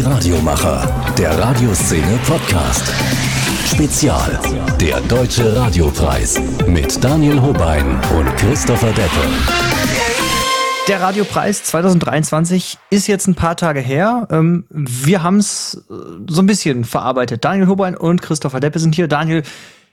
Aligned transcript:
Die 0.00 0.06
Radiomacher. 0.06 1.12
Der 1.18 1.38
Radioszene 1.38 2.18
Podcast. 2.26 2.90
Spezial. 3.66 4.40
Der 4.80 4.98
Deutsche 5.02 5.54
Radiopreis. 5.54 6.40
Mit 6.66 7.04
Daniel 7.04 7.42
Hobein 7.42 8.00
und 8.16 8.34
Christopher 8.38 8.92
Deppe. 8.92 9.28
Der 10.88 11.02
Radiopreis 11.02 11.64
2023 11.64 12.78
ist 12.88 13.08
jetzt 13.08 13.26
ein 13.26 13.34
paar 13.34 13.58
Tage 13.58 13.80
her. 13.80 14.26
Ähm, 14.30 14.64
wir 14.70 15.22
haben 15.22 15.36
es 15.36 15.84
äh, 15.90 15.94
so 16.30 16.40
ein 16.40 16.46
bisschen 16.46 16.86
verarbeitet. 16.86 17.44
Daniel 17.44 17.66
Hobein 17.66 17.94
und 17.94 18.22
Christopher 18.22 18.60
Deppe 18.60 18.78
sind 18.78 18.94
hier. 18.94 19.06
Daniel, 19.06 19.42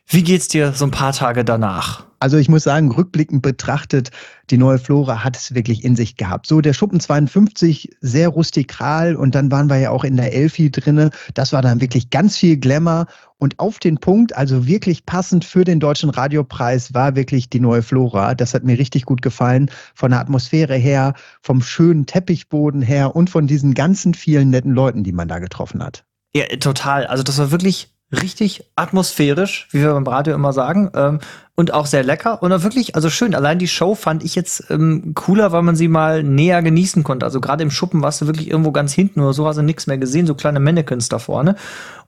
wie 0.09 0.23
geht's 0.23 0.47
dir 0.47 0.71
so 0.71 0.85
ein 0.85 0.91
paar 0.91 1.11
Tage 1.11 1.43
danach? 1.43 2.05
Also 2.19 2.37
ich 2.37 2.47
muss 2.47 2.63
sagen, 2.63 2.91
rückblickend 2.91 3.41
betrachtet, 3.41 4.09
die 4.49 4.57
neue 4.57 4.79
Flora 4.79 5.23
hat 5.23 5.35
es 5.35 5.53
wirklich 5.53 5.83
in 5.83 5.97
sich 5.97 6.15
gehabt. 6.15 6.47
So 6.47 6.61
der 6.61 6.71
Schuppen 6.71 7.01
52, 7.01 7.89
sehr 7.99 8.29
rustikal 8.29 9.17
und 9.17 9.35
dann 9.35 9.51
waren 9.51 9.69
wir 9.69 9.77
ja 9.77 9.91
auch 9.91 10.05
in 10.05 10.15
der 10.15 10.33
Elfi 10.33 10.71
drinne. 10.71 11.11
Das 11.33 11.51
war 11.51 11.61
dann 11.61 11.81
wirklich 11.81 12.09
ganz 12.09 12.37
viel 12.37 12.55
Glamour 12.55 13.07
und 13.37 13.59
auf 13.59 13.79
den 13.79 13.97
Punkt, 13.97 14.35
also 14.35 14.65
wirklich 14.65 15.05
passend 15.05 15.43
für 15.43 15.65
den 15.65 15.81
Deutschen 15.81 16.09
Radiopreis, 16.09 16.93
war 16.93 17.15
wirklich 17.17 17.49
die 17.49 17.59
neue 17.59 17.83
Flora. 17.83 18.33
Das 18.33 18.53
hat 18.53 18.63
mir 18.63 18.79
richtig 18.79 19.03
gut 19.03 19.21
gefallen. 19.21 19.69
Von 19.93 20.11
der 20.11 20.21
Atmosphäre 20.21 20.75
her, 20.75 21.15
vom 21.41 21.61
schönen 21.61 22.05
Teppichboden 22.05 22.81
her 22.81 23.15
und 23.15 23.29
von 23.29 23.45
diesen 23.45 23.73
ganzen 23.73 24.13
vielen 24.13 24.51
netten 24.51 24.71
Leuten, 24.71 25.03
die 25.03 25.11
man 25.11 25.27
da 25.27 25.39
getroffen 25.39 25.83
hat. 25.83 26.05
Ja, 26.33 26.45
total. 26.59 27.05
Also 27.05 27.23
das 27.23 27.37
war 27.37 27.51
wirklich 27.51 27.96
richtig 28.11 28.63
atmosphärisch, 28.75 29.67
wie 29.71 29.81
wir 29.81 29.93
beim 29.93 30.07
Radio 30.07 30.33
immer 30.33 30.53
sagen, 30.53 30.89
ähm, 30.93 31.19
und 31.55 31.73
auch 31.73 31.87
sehr 31.87 32.03
lecker 32.03 32.43
und 32.43 32.53
auch 32.53 32.61
wirklich, 32.61 32.95
also 32.95 33.09
schön. 33.09 33.33
Allein 33.33 33.57
die 33.57 33.67
Show 33.67 33.95
fand 33.95 34.23
ich 34.23 34.35
jetzt 34.35 34.69
ähm, 34.69 35.13
cooler, 35.15 35.51
weil 35.51 35.63
man 35.63 35.75
sie 35.75 35.87
mal 35.87 36.21
näher 36.23 36.61
genießen 36.61 37.03
konnte. 37.03 37.25
Also 37.25 37.41
gerade 37.41 37.63
im 37.63 37.71
Schuppen 37.71 38.03
warst 38.03 38.21
du 38.21 38.27
wirklich 38.27 38.49
irgendwo 38.49 38.71
ganz 38.71 38.93
hinten 38.93 39.21
oder 39.21 39.33
so, 39.33 39.47
hast 39.47 39.57
du 39.57 39.63
nichts 39.63 39.87
mehr 39.87 39.97
gesehen, 39.97 40.27
so 40.27 40.35
kleine 40.35 40.59
Mannequins 40.59 41.09
da 41.09 41.17
vorne. 41.17 41.55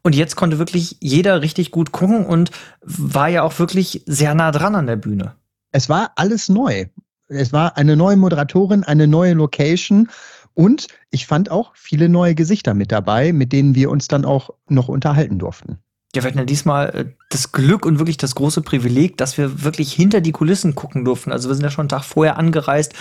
Und 0.03 0.15
jetzt 0.15 0.35
konnte 0.35 0.59
wirklich 0.59 0.97
jeder 0.99 1.41
richtig 1.41 1.71
gut 1.71 1.91
gucken 1.91 2.25
und 2.25 2.51
war 2.81 3.27
ja 3.27 3.41
auch 3.41 3.57
wirklich 3.57 4.03
sehr 4.05 4.35
nah 4.35 4.51
dran 4.51 4.75
an 4.75 4.85
der 4.87 4.97
Bühne. 4.97 5.35
Es 5.71 5.89
war 5.89 6.11
alles 6.15 6.47
neu. 6.47 6.85
Es 7.27 7.51
war 7.51 7.75
eine 7.75 7.95
neue 7.95 8.17
Moderatorin, 8.17 8.83
eine 8.83 9.07
neue 9.07 9.33
Location. 9.33 10.09
Und 10.53 10.87
ich 11.09 11.25
fand 11.25 11.49
auch 11.49 11.71
viele 11.75 12.07
neue 12.07 12.35
Gesichter 12.35 12.73
mit 12.75 12.91
dabei, 12.91 13.33
mit 13.33 13.51
denen 13.51 13.73
wir 13.75 13.89
uns 13.89 14.07
dann 14.07 14.25
auch 14.25 14.51
noch 14.67 14.89
unterhalten 14.89 15.39
durften. 15.39 15.79
Ja, 16.15 16.23
wir 16.23 16.29
hatten 16.29 16.39
ja 16.39 16.45
diesmal 16.45 16.89
äh, 16.89 17.05
das 17.29 17.51
Glück 17.51 17.85
und 17.85 17.99
wirklich 17.99 18.17
das 18.17 18.33
große 18.35 18.61
Privileg, 18.61 19.17
dass 19.17 19.37
wir 19.37 19.63
wirklich 19.63 19.93
hinter 19.93 20.21
die 20.21 20.31
Kulissen 20.31 20.73
gucken 20.73 21.05
durften. 21.05 21.31
Also 21.31 21.49
wir 21.49 21.55
sind 21.55 21.63
ja 21.63 21.69
schon 21.69 21.83
einen 21.83 21.89
Tag 21.89 22.03
vorher 22.03 22.37
angereist, 22.37 22.93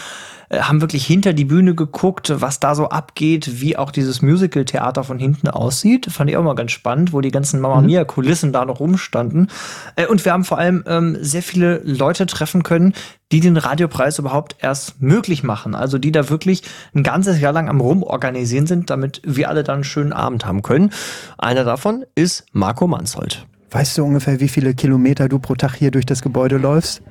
haben 0.51 0.81
wirklich 0.81 1.07
hinter 1.07 1.33
die 1.33 1.45
Bühne 1.45 1.75
geguckt, 1.75 2.33
was 2.35 2.61
da 2.61 2.75
so 2.75 2.89
abgeht, 2.89 3.61
wie 3.61 3.77
auch 3.77 3.91
dieses 3.91 4.23
Musical-Theater 4.23 5.05
von 5.05 5.19
hinten 5.19 5.49
aussieht. 5.49 6.07
Fand 6.11 6.31
ich 6.31 6.37
auch 6.37 6.43
mal 6.43 6.55
ganz 6.55 6.73
spannend, 6.73 7.13
wo 7.13 7.21
die 7.21 7.31
ganzen 7.31 7.61
Mamma 7.61 7.81
mhm. 7.81 7.87
Mia-Kulissen 7.87 8.53
da 8.53 8.65
noch 8.65 8.81
rumstanden. 8.81 9.49
Äh, 9.97 10.07
und 10.07 10.25
wir 10.25 10.33
haben 10.33 10.45
vor 10.45 10.59
allem 10.59 10.85
ähm, 10.87 11.19
sehr 11.21 11.43
viele 11.43 11.81
Leute 11.85 12.27
treffen 12.27 12.63
können, 12.63 12.95
die 13.31 13.41
den 13.41 13.59
Radiopreis 13.59 14.19
überhaupt 14.19 14.57
erst 14.61 15.03
möglich 15.03 15.43
machen. 15.43 15.75
Also 15.75 15.99
die 15.99 16.13
da 16.13 16.31
wirklich 16.31 16.63
ein 16.95 17.03
ganzes 17.03 17.41
Jahr 17.41 17.53
lang 17.53 17.69
am 17.69 17.81
Rumorganisieren 17.81 18.67
sind, 18.67 18.91
damit 18.91 19.21
wir 19.25 19.51
alle 19.51 19.65
dann 19.65 19.77
einen 19.77 19.85
schönen 19.85 20.15
Abend 20.15 20.47
haben 20.47 20.63
können. 20.63 20.91
Einer 21.37 21.65
davon 21.65 22.05
ist 22.15 22.47
Marco 22.53 22.87
Manshold. 22.87 23.47
Weißt 23.71 23.99
du 23.99 24.05
ungefähr, 24.05 24.41
wie 24.41 24.49
viele 24.49 24.73
Kilometer 24.73 25.29
du 25.29 25.39
pro 25.39 25.55
Tag 25.55 25.75
hier 25.75 25.91
durch 25.91 26.07
das 26.07 26.23
Gebäude 26.23 26.57
läufst? 26.57 27.03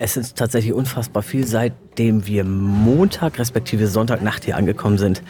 Es 0.00 0.16
ist 0.16 0.36
tatsächlich 0.36 0.72
unfassbar 0.72 1.24
viel, 1.24 1.46
seitdem 1.46 2.26
wir 2.26 2.44
Montag 2.44 3.38
respektive 3.38 3.88
Sonntagnacht 3.88 4.44
hier 4.44 4.56
angekommen 4.56 4.96
sind. 4.96 5.22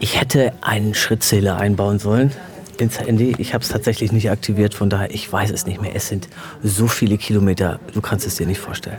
Ich 0.00 0.18
hätte 0.18 0.52
einen 0.60 0.94
Schrittzähler 0.94 1.56
einbauen 1.56 2.00
sollen 2.00 2.32
ins 2.78 2.98
Handy. 2.98 3.34
Ich 3.38 3.54
habe 3.54 3.62
es 3.62 3.68
tatsächlich 3.68 4.10
nicht 4.10 4.30
aktiviert, 4.30 4.74
von 4.74 4.90
daher 4.90 5.14
ich 5.14 5.30
weiß 5.30 5.50
es 5.50 5.66
nicht 5.66 5.80
mehr. 5.80 5.94
Es 5.94 6.08
sind 6.08 6.28
so 6.62 6.88
viele 6.88 7.16
Kilometer, 7.16 7.78
du 7.94 8.00
kannst 8.00 8.26
es 8.26 8.36
dir 8.36 8.46
nicht 8.46 8.58
vorstellen. 8.58 8.98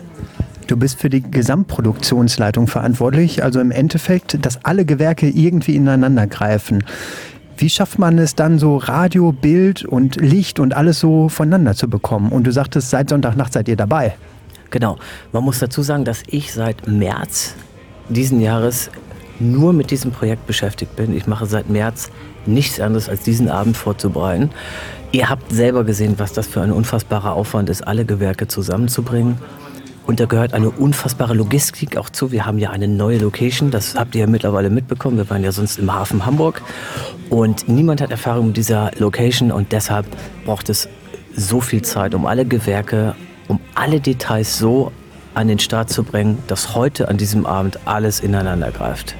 Du 0.68 0.78
bist 0.78 1.02
für 1.02 1.10
die 1.10 1.22
Gesamtproduktionsleitung 1.22 2.68
verantwortlich, 2.68 3.44
also 3.44 3.60
im 3.60 3.72
Endeffekt, 3.72 4.46
dass 4.46 4.64
alle 4.64 4.86
Gewerke 4.86 5.28
irgendwie 5.28 5.76
ineinander 5.76 6.28
greifen. 6.28 6.86
Wie 7.58 7.70
schafft 7.70 8.00
man 8.00 8.18
es 8.20 8.36
dann 8.36 8.58
so 8.58 8.78
Radio, 8.78 9.34
Bild 9.34 9.84
und 9.84 10.16
Licht 10.16 10.60
und 10.60 10.74
alles 10.74 11.00
so 11.00 11.28
voneinander 11.28 11.76
zu 11.76 11.90
bekommen? 11.90 12.32
Und 12.32 12.48
du 12.48 12.52
sagtest, 12.52 12.90
seit 12.90 13.10
Sonntagnacht 13.10 13.52
seid 13.52 13.68
ihr 13.68 13.76
dabei. 13.76 14.16
Genau. 14.72 14.98
Man 15.32 15.44
muss 15.44 15.60
dazu 15.60 15.84
sagen, 15.84 16.06
dass 16.06 16.24
ich 16.28 16.54
seit 16.54 16.88
März 16.88 17.56
diesen 18.10 18.42
Jahres 18.42 18.90
nur 19.40 19.74
mit 19.74 19.92
diesem 19.92 20.12
Projekt 20.12 20.48
beschäftigt 20.48 20.96
bin. 20.96 21.16
Ich 21.16 21.28
mache 21.28 21.46
seit 21.46 21.70
März 21.70 22.10
nichts 22.46 22.80
anderes, 22.80 23.10
als 23.10 23.22
diesen 23.22 23.50
Abend 23.50 23.78
vorzubereiten. 23.78 24.50
Ihr 25.12 25.30
habt 25.30 25.52
selber 25.52 25.84
gesehen, 25.84 26.16
was 26.18 26.34
das 26.34 26.48
für 26.48 26.62
ein 26.62 26.72
unfassbarer 26.72 27.34
Aufwand 27.34 27.70
ist, 27.70 27.86
alle 27.86 28.06
Gewerke 28.06 28.48
zusammenzubringen. 28.48 29.38
Und 30.08 30.20
da 30.20 30.26
gehört 30.26 30.54
eine 30.54 30.70
unfassbare 30.70 31.34
Logistik 31.34 31.98
auch 31.98 32.10
zu. 32.10 32.32
Wir 32.32 32.46
haben 32.46 32.58
ja 32.58 32.72
eine 32.72 32.88
neue 32.88 33.20
Location, 33.20 33.72
das 33.72 33.96
habt 33.96 34.16
ihr 34.16 34.22
ja 34.22 34.28
mittlerweile 34.28 34.70
mitbekommen. 34.70 35.18
Wir 35.18 35.30
waren 35.30 35.44
ja 35.44 35.52
sonst 35.52 35.78
im 35.80 35.94
Hafen 35.94 36.26
Hamburg. 36.26 36.62
Und 37.30 37.68
niemand 37.68 38.02
hat 38.02 38.12
Erfahrung 38.12 38.48
mit 38.48 38.58
dieser 38.58 38.92
Location 38.98 39.52
und 39.52 39.72
deshalb 39.72 40.06
braucht 40.46 40.70
es 40.70 40.90
so 41.36 41.62
viel 41.62 41.82
Zeit, 41.82 42.16
um 42.16 42.26
alle 42.26 42.46
Gewerke 42.46 43.16
um 43.52 43.60
alle 43.76 44.00
Details 44.00 44.58
so 44.58 44.94
an 45.34 45.50
den 45.50 45.60
Start 45.60 45.90
zu 45.90 46.04
bringen, 46.04 46.38
dass 46.48 46.74
heute 46.74 47.10
an 47.10 47.18
diesem 47.18 47.46
Abend 47.46 47.80
alles 47.84 48.22
ineinander 48.22 48.72
greift. 48.72 49.16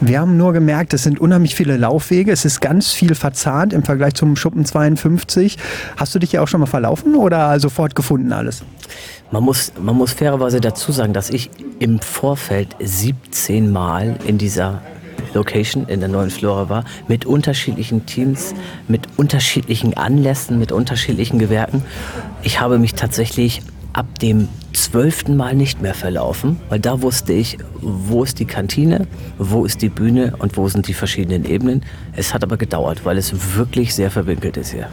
Wir 0.00 0.20
haben 0.20 0.38
nur 0.38 0.54
gemerkt, 0.54 0.94
es 0.94 1.02
sind 1.02 1.20
unheimlich 1.20 1.54
viele 1.54 1.76
Laufwege. 1.76 2.32
Es 2.32 2.46
ist 2.46 2.62
ganz 2.62 2.90
viel 2.90 3.14
verzahnt 3.14 3.74
im 3.74 3.82
Vergleich 3.82 4.14
zum 4.14 4.34
Schuppen 4.34 4.64
52. 4.64 5.58
Hast 5.98 6.14
du 6.14 6.18
dich 6.18 6.32
ja 6.32 6.40
auch 6.40 6.48
schon 6.48 6.60
mal 6.60 6.66
verlaufen 6.66 7.14
oder 7.14 7.60
sofort 7.60 7.94
gefunden 7.94 8.32
alles? 8.32 8.62
Man 9.30 9.44
muss, 9.44 9.74
man 9.78 9.94
muss 9.94 10.14
fairerweise 10.14 10.62
dazu 10.62 10.90
sagen, 10.90 11.12
dass 11.12 11.28
ich 11.28 11.50
im 11.80 12.00
Vorfeld 12.00 12.74
17 12.80 13.70
Mal 13.70 14.16
in 14.26 14.38
dieser 14.38 14.80
Location 15.34 15.86
in 15.88 16.00
der 16.00 16.08
neuen 16.08 16.30
Flora 16.30 16.68
war, 16.68 16.84
mit 17.08 17.26
unterschiedlichen 17.26 18.06
Teams, 18.06 18.54
mit 18.88 19.02
unterschiedlichen 19.16 19.94
Anlässen, 19.94 20.58
mit 20.58 20.72
unterschiedlichen 20.72 21.38
Gewerken. 21.38 21.82
Ich 22.42 22.60
habe 22.60 22.78
mich 22.78 22.94
tatsächlich 22.94 23.62
ab 23.92 24.18
dem 24.18 24.48
zwölften 24.72 25.36
Mal 25.36 25.54
nicht 25.54 25.82
mehr 25.82 25.94
verlaufen, 25.94 26.58
weil 26.68 26.78
da 26.78 27.02
wusste 27.02 27.32
ich, 27.32 27.58
wo 27.80 28.22
ist 28.22 28.38
die 28.38 28.44
Kantine, 28.44 29.06
wo 29.38 29.64
ist 29.64 29.82
die 29.82 29.88
Bühne 29.88 30.34
und 30.38 30.56
wo 30.56 30.68
sind 30.68 30.86
die 30.88 30.94
verschiedenen 30.94 31.44
Ebenen. 31.44 31.82
Es 32.14 32.32
hat 32.32 32.42
aber 32.42 32.56
gedauert, 32.56 33.04
weil 33.04 33.18
es 33.18 33.56
wirklich 33.56 33.94
sehr 33.94 34.10
verwinkelt 34.10 34.56
ist 34.56 34.72
hier. 34.72 34.88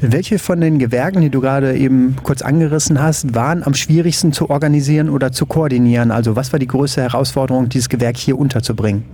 Welche 0.00 0.38
von 0.38 0.60
den 0.60 0.78
Gewerken, 0.78 1.22
die 1.22 1.30
du 1.30 1.40
gerade 1.40 1.76
eben 1.76 2.16
kurz 2.22 2.42
angerissen 2.42 3.00
hast, 3.00 3.34
waren 3.34 3.62
am 3.62 3.74
schwierigsten 3.74 4.32
zu 4.32 4.50
organisieren 4.50 5.08
oder 5.08 5.32
zu 5.32 5.46
koordinieren? 5.46 6.10
Also 6.10 6.36
was 6.36 6.52
war 6.52 6.58
die 6.58 6.66
größte 6.66 7.00
Herausforderung, 7.00 7.68
dieses 7.68 7.88
Gewerk 7.88 8.16
hier 8.16 8.38
unterzubringen? 8.38 9.04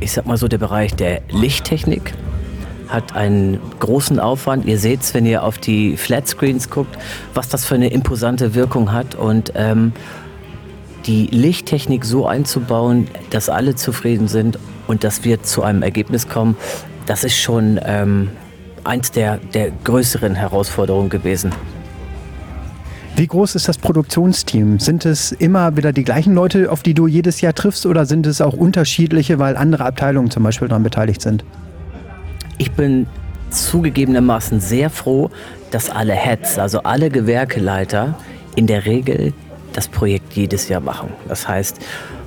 Ich 0.00 0.12
sag 0.12 0.26
mal 0.26 0.36
so, 0.36 0.48
der 0.48 0.58
Bereich 0.58 0.94
der 0.94 1.22
Lichttechnik 1.30 2.14
hat 2.88 3.14
einen 3.14 3.60
großen 3.80 4.18
Aufwand. 4.18 4.64
Ihr 4.64 4.78
seht 4.78 5.02
es, 5.02 5.14
wenn 5.14 5.26
ihr 5.26 5.42
auf 5.42 5.58
die 5.58 5.96
Flatscreens 5.96 6.70
guckt, 6.70 6.96
was 7.34 7.48
das 7.48 7.64
für 7.64 7.74
eine 7.74 7.88
imposante 7.88 8.54
Wirkung 8.54 8.92
hat. 8.92 9.14
Und 9.14 9.52
ähm, 9.54 9.92
die 11.06 11.26
Lichttechnik 11.26 12.04
so 12.04 12.26
einzubauen, 12.26 13.08
dass 13.30 13.48
alle 13.48 13.74
zufrieden 13.74 14.28
sind 14.28 14.58
und 14.86 15.04
dass 15.04 15.24
wir 15.24 15.42
zu 15.42 15.62
einem 15.62 15.82
Ergebnis 15.82 16.28
kommen, 16.28 16.56
das 17.06 17.24
ist 17.24 17.36
schon 17.36 17.78
ähm, 17.84 18.30
eins 18.84 19.10
der, 19.12 19.38
der 19.38 19.70
größeren 19.84 20.34
Herausforderungen 20.34 21.10
gewesen. 21.10 21.52
Wie 23.18 23.26
groß 23.26 23.56
ist 23.56 23.66
das 23.66 23.78
Produktionsteam? 23.78 24.78
Sind 24.78 25.04
es 25.04 25.32
immer 25.32 25.76
wieder 25.76 25.92
die 25.92 26.04
gleichen 26.04 26.34
Leute, 26.34 26.70
auf 26.70 26.84
die 26.84 26.94
du 26.94 27.08
jedes 27.08 27.40
Jahr 27.40 27.52
triffst, 27.52 27.84
oder 27.84 28.06
sind 28.06 28.28
es 28.28 28.40
auch 28.40 28.52
unterschiedliche, 28.52 29.40
weil 29.40 29.56
andere 29.56 29.86
Abteilungen 29.86 30.30
zum 30.30 30.44
Beispiel 30.44 30.68
daran 30.68 30.84
beteiligt 30.84 31.20
sind? 31.20 31.44
Ich 32.58 32.70
bin 32.70 33.08
zugegebenermaßen 33.50 34.60
sehr 34.60 34.88
froh, 34.88 35.30
dass 35.72 35.90
alle 35.90 36.12
Heads, 36.12 36.60
also 36.60 36.84
alle 36.84 37.10
Gewerkeleiter, 37.10 38.16
in 38.54 38.68
der 38.68 38.86
Regel 38.86 39.32
das 39.72 39.88
Projekt 39.88 40.34
jedes 40.34 40.68
Jahr 40.68 40.80
machen. 40.80 41.08
Das 41.26 41.48
heißt, 41.48 41.80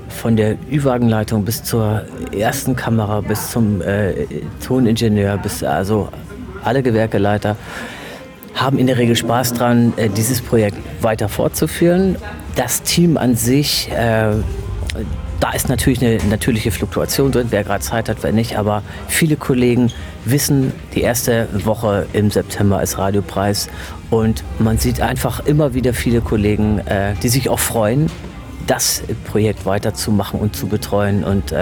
von 0.09 0.35
der 0.35 0.57
Ü-Wagenleitung 0.69 1.45
bis 1.45 1.63
zur 1.63 2.01
ersten 2.37 2.75
Kamera, 2.75 3.21
bis 3.21 3.51
zum 3.51 3.81
äh, 3.81 4.25
Toningenieur, 4.61 5.37
bis 5.37 5.63
also 5.63 6.09
alle 6.65 6.83
Gewerkeleiter 6.83 7.55
haben 8.55 8.77
in 8.77 8.87
der 8.87 8.97
Regel 8.97 9.15
Spaß 9.15 9.53
dran, 9.53 9.93
äh, 9.97 10.09
dieses 10.09 10.41
Projekt 10.41 10.77
weiter 11.01 11.29
fortzuführen. 11.29 12.17
Das 12.55 12.83
Team 12.83 13.17
an 13.17 13.35
sich, 13.35 13.89
äh, 13.91 14.33
da 15.39 15.51
ist 15.55 15.69
natürlich 15.69 16.05
eine 16.05 16.17
natürliche 16.29 16.71
Fluktuation 16.71 17.31
drin, 17.31 17.47
wer 17.49 17.63
gerade 17.63 17.83
Zeit 17.83 18.09
hat, 18.09 18.17
wer 18.21 18.31
nicht. 18.31 18.57
Aber 18.57 18.83
viele 19.07 19.37
Kollegen 19.37 19.91
wissen, 20.25 20.71
die 20.93 21.01
erste 21.01 21.47
Woche 21.65 22.05
im 22.13 22.29
September 22.29 22.81
ist 22.83 22.97
Radiopreis. 22.97 23.69
Und 24.09 24.43
man 24.59 24.77
sieht 24.77 25.01
einfach 25.01 25.45
immer 25.45 25.73
wieder 25.73 25.93
viele 25.93 26.21
Kollegen, 26.21 26.79
äh, 26.79 27.13
die 27.23 27.29
sich 27.29 27.49
auch 27.49 27.59
freuen, 27.59 28.07
das 28.67 29.01
Projekt 29.25 29.65
weiterzumachen 29.65 30.39
und 30.39 30.55
zu 30.55 30.67
betreuen. 30.67 31.23
Und 31.23 31.53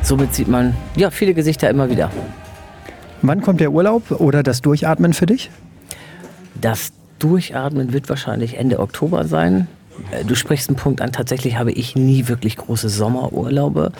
somit 0.00 0.32
sieht 0.32 0.48
man 0.48 0.74
ja 0.94 1.10
viele 1.10 1.34
Gesichter 1.34 1.68
immer 1.68 1.90
wieder. 1.90 2.10
Wann 3.20 3.42
kommt 3.42 3.60
der 3.60 3.72
Urlaub 3.72 4.10
oder 4.12 4.42
das 4.42 4.62
Durchatmen 4.62 5.12
für 5.12 5.26
dich? 5.26 5.50
Das 6.60 6.92
Durchatmen 7.18 7.92
wird 7.92 8.08
wahrscheinlich 8.08 8.56
Ende 8.56 8.80
Oktober 8.80 9.24
sein. 9.24 9.68
Äh, 10.10 10.24
du 10.24 10.34
sprichst 10.34 10.68
einen 10.68 10.76
Punkt 10.76 11.00
an. 11.00 11.12
Tatsächlich 11.12 11.56
habe 11.56 11.72
ich 11.72 11.96
nie 11.96 12.28
wirklich 12.28 12.56
große 12.56 12.88
Sommerurlaube. 12.88 13.92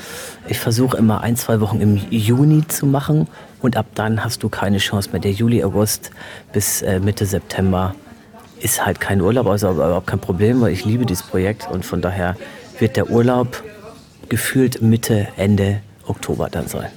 Ich 0.49 0.59
versuche 0.59 0.97
immer 0.97 1.21
ein, 1.21 1.37
zwei 1.37 1.61
Wochen 1.61 1.81
im 1.81 1.97
Juni 2.11 2.67
zu 2.67 2.87
machen 2.87 3.29
und 3.63 3.77
ab 3.77 3.87
dann 3.95 4.25
hast 4.25 4.43
du 4.43 4.49
keine 4.49 4.79
Chance 4.79 5.11
mehr. 5.13 5.21
Der 5.21 5.33
Juli, 5.33 5.63
August 5.63 6.11
bis 6.53 6.83
äh, 6.83 7.01
Mitte 7.01 7.27
September 7.27 7.95
ist 8.61 8.85
halt 8.85 9.01
kein 9.01 9.21
Urlaub, 9.21 9.47
also 9.47 9.71
überhaupt 9.71 10.07
kein 10.07 10.21
Problem, 10.21 10.61
weil 10.61 10.73
ich 10.73 10.85
liebe 10.85 11.07
dieses 11.07 11.23
Projekt 11.23 11.71
und 11.71 11.85
von 11.85 12.03
daher 12.03 12.37
wird 12.79 12.97
der 12.97 13.11
Urlaub 13.11 13.63
gefühlt 14.29 14.83
Mitte, 14.83 15.29
Ende 15.37 15.81
Oktober 16.07 16.49
dann 16.51 16.69
sein. 16.69 16.91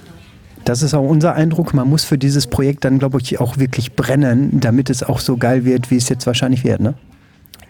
Das 0.64 0.82
ist 0.82 0.94
auch 0.94 1.02
unser 1.02 1.34
Eindruck. 1.34 1.74
Man 1.74 1.88
muss 1.88 2.04
für 2.04 2.16
dieses 2.16 2.46
Projekt 2.46 2.84
dann, 2.84 2.98
glaube 2.98 3.20
ich, 3.20 3.38
auch 3.40 3.58
wirklich 3.58 3.92
brennen, 3.92 4.60
damit 4.60 4.88
es 4.88 5.02
auch 5.02 5.18
so 5.18 5.36
geil 5.36 5.64
wird, 5.64 5.90
wie 5.90 5.96
es 5.96 6.08
jetzt 6.08 6.26
wahrscheinlich 6.26 6.64
wird, 6.64 6.80
ne? 6.80 6.94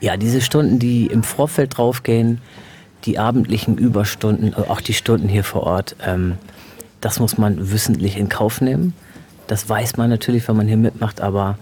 Ja, 0.01 0.17
diese 0.17 0.41
Stunden, 0.41 0.79
die 0.79 1.07
im 1.07 1.23
Vorfeld 1.23 1.77
draufgehen, 1.77 2.41
die 3.05 3.19
abendlichen 3.19 3.79
Überstunden, 3.79 4.55
auch 4.55 4.81
die 4.81 4.93
Stunden 4.93 5.29
hier 5.29 5.45
vor 5.45 5.65
Ort, 5.65 5.97
ähm, 6.05 6.35
das 7.01 7.21
muss 7.21 7.37
man 7.37 7.71
wissentlich 7.71 8.17
in 8.17 8.29
Kauf 8.29 8.61
nehmen. 8.61 8.95
Das 9.47 9.69
weiß 9.69 9.97
man 9.97 10.09
natürlich, 10.09 10.47
wenn 10.49 10.57
man 10.57 10.67
hier 10.67 10.77
mitmacht, 10.77 11.21
aber 11.21 11.59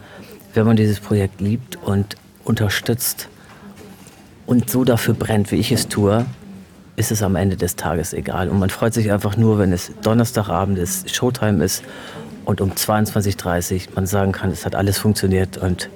wenn 0.54 0.66
man 0.66 0.76
dieses 0.76 1.00
Projekt 1.00 1.40
liebt 1.40 1.76
und 1.76 2.16
unterstützt 2.44 3.28
und 4.46 4.70
so 4.70 4.84
dafür 4.84 5.14
brennt, 5.14 5.50
wie 5.50 5.56
ich 5.56 5.72
es 5.72 5.88
tue, 5.88 6.26
ist 6.96 7.10
es 7.10 7.22
am 7.22 7.36
Ende 7.36 7.56
des 7.56 7.76
Tages 7.76 8.12
egal. 8.12 8.48
Und 8.48 8.58
man 8.58 8.70
freut 8.70 8.94
sich 8.94 9.10
einfach 9.10 9.36
nur, 9.36 9.58
wenn 9.58 9.72
es 9.72 9.92
Donnerstagabend 10.02 10.78
ist, 10.78 11.14
Showtime 11.14 11.64
ist 11.64 11.82
und 12.44 12.60
um 12.60 12.72
22.30 12.72 13.88
Uhr 13.88 13.92
man 13.94 14.06
sagen 14.06 14.32
kann, 14.32 14.50
es 14.50 14.66
hat 14.66 14.74
alles 14.74 14.98
funktioniert 14.98 15.58
und 15.58 15.88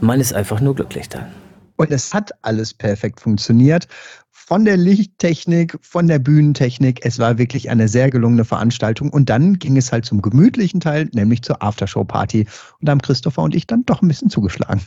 man 0.00 0.20
ist 0.20 0.32
einfach 0.32 0.60
nur 0.60 0.74
glücklich 0.74 1.08
dann. 1.08 1.26
Und 1.76 1.90
es 1.90 2.14
hat 2.14 2.32
alles 2.42 2.72
perfekt 2.72 3.20
funktioniert. 3.20 3.88
Von 4.46 4.66
der 4.66 4.76
Lichttechnik, 4.76 5.78
von 5.80 6.06
der 6.06 6.18
Bühnentechnik. 6.18 7.00
Es 7.02 7.18
war 7.18 7.38
wirklich 7.38 7.70
eine 7.70 7.88
sehr 7.88 8.10
gelungene 8.10 8.44
Veranstaltung. 8.44 9.08
Und 9.08 9.30
dann 9.30 9.58
ging 9.58 9.78
es 9.78 9.90
halt 9.90 10.04
zum 10.04 10.20
gemütlichen 10.20 10.80
Teil, 10.80 11.08
nämlich 11.14 11.40
zur 11.40 11.62
Aftershow-Party. 11.62 12.40
Und 12.78 12.86
da 12.86 12.92
haben 12.92 13.00
Christopher 13.00 13.40
und 13.40 13.54
ich 13.54 13.66
dann 13.66 13.86
doch 13.86 14.02
ein 14.02 14.08
bisschen 14.08 14.28
zugeschlagen. 14.28 14.82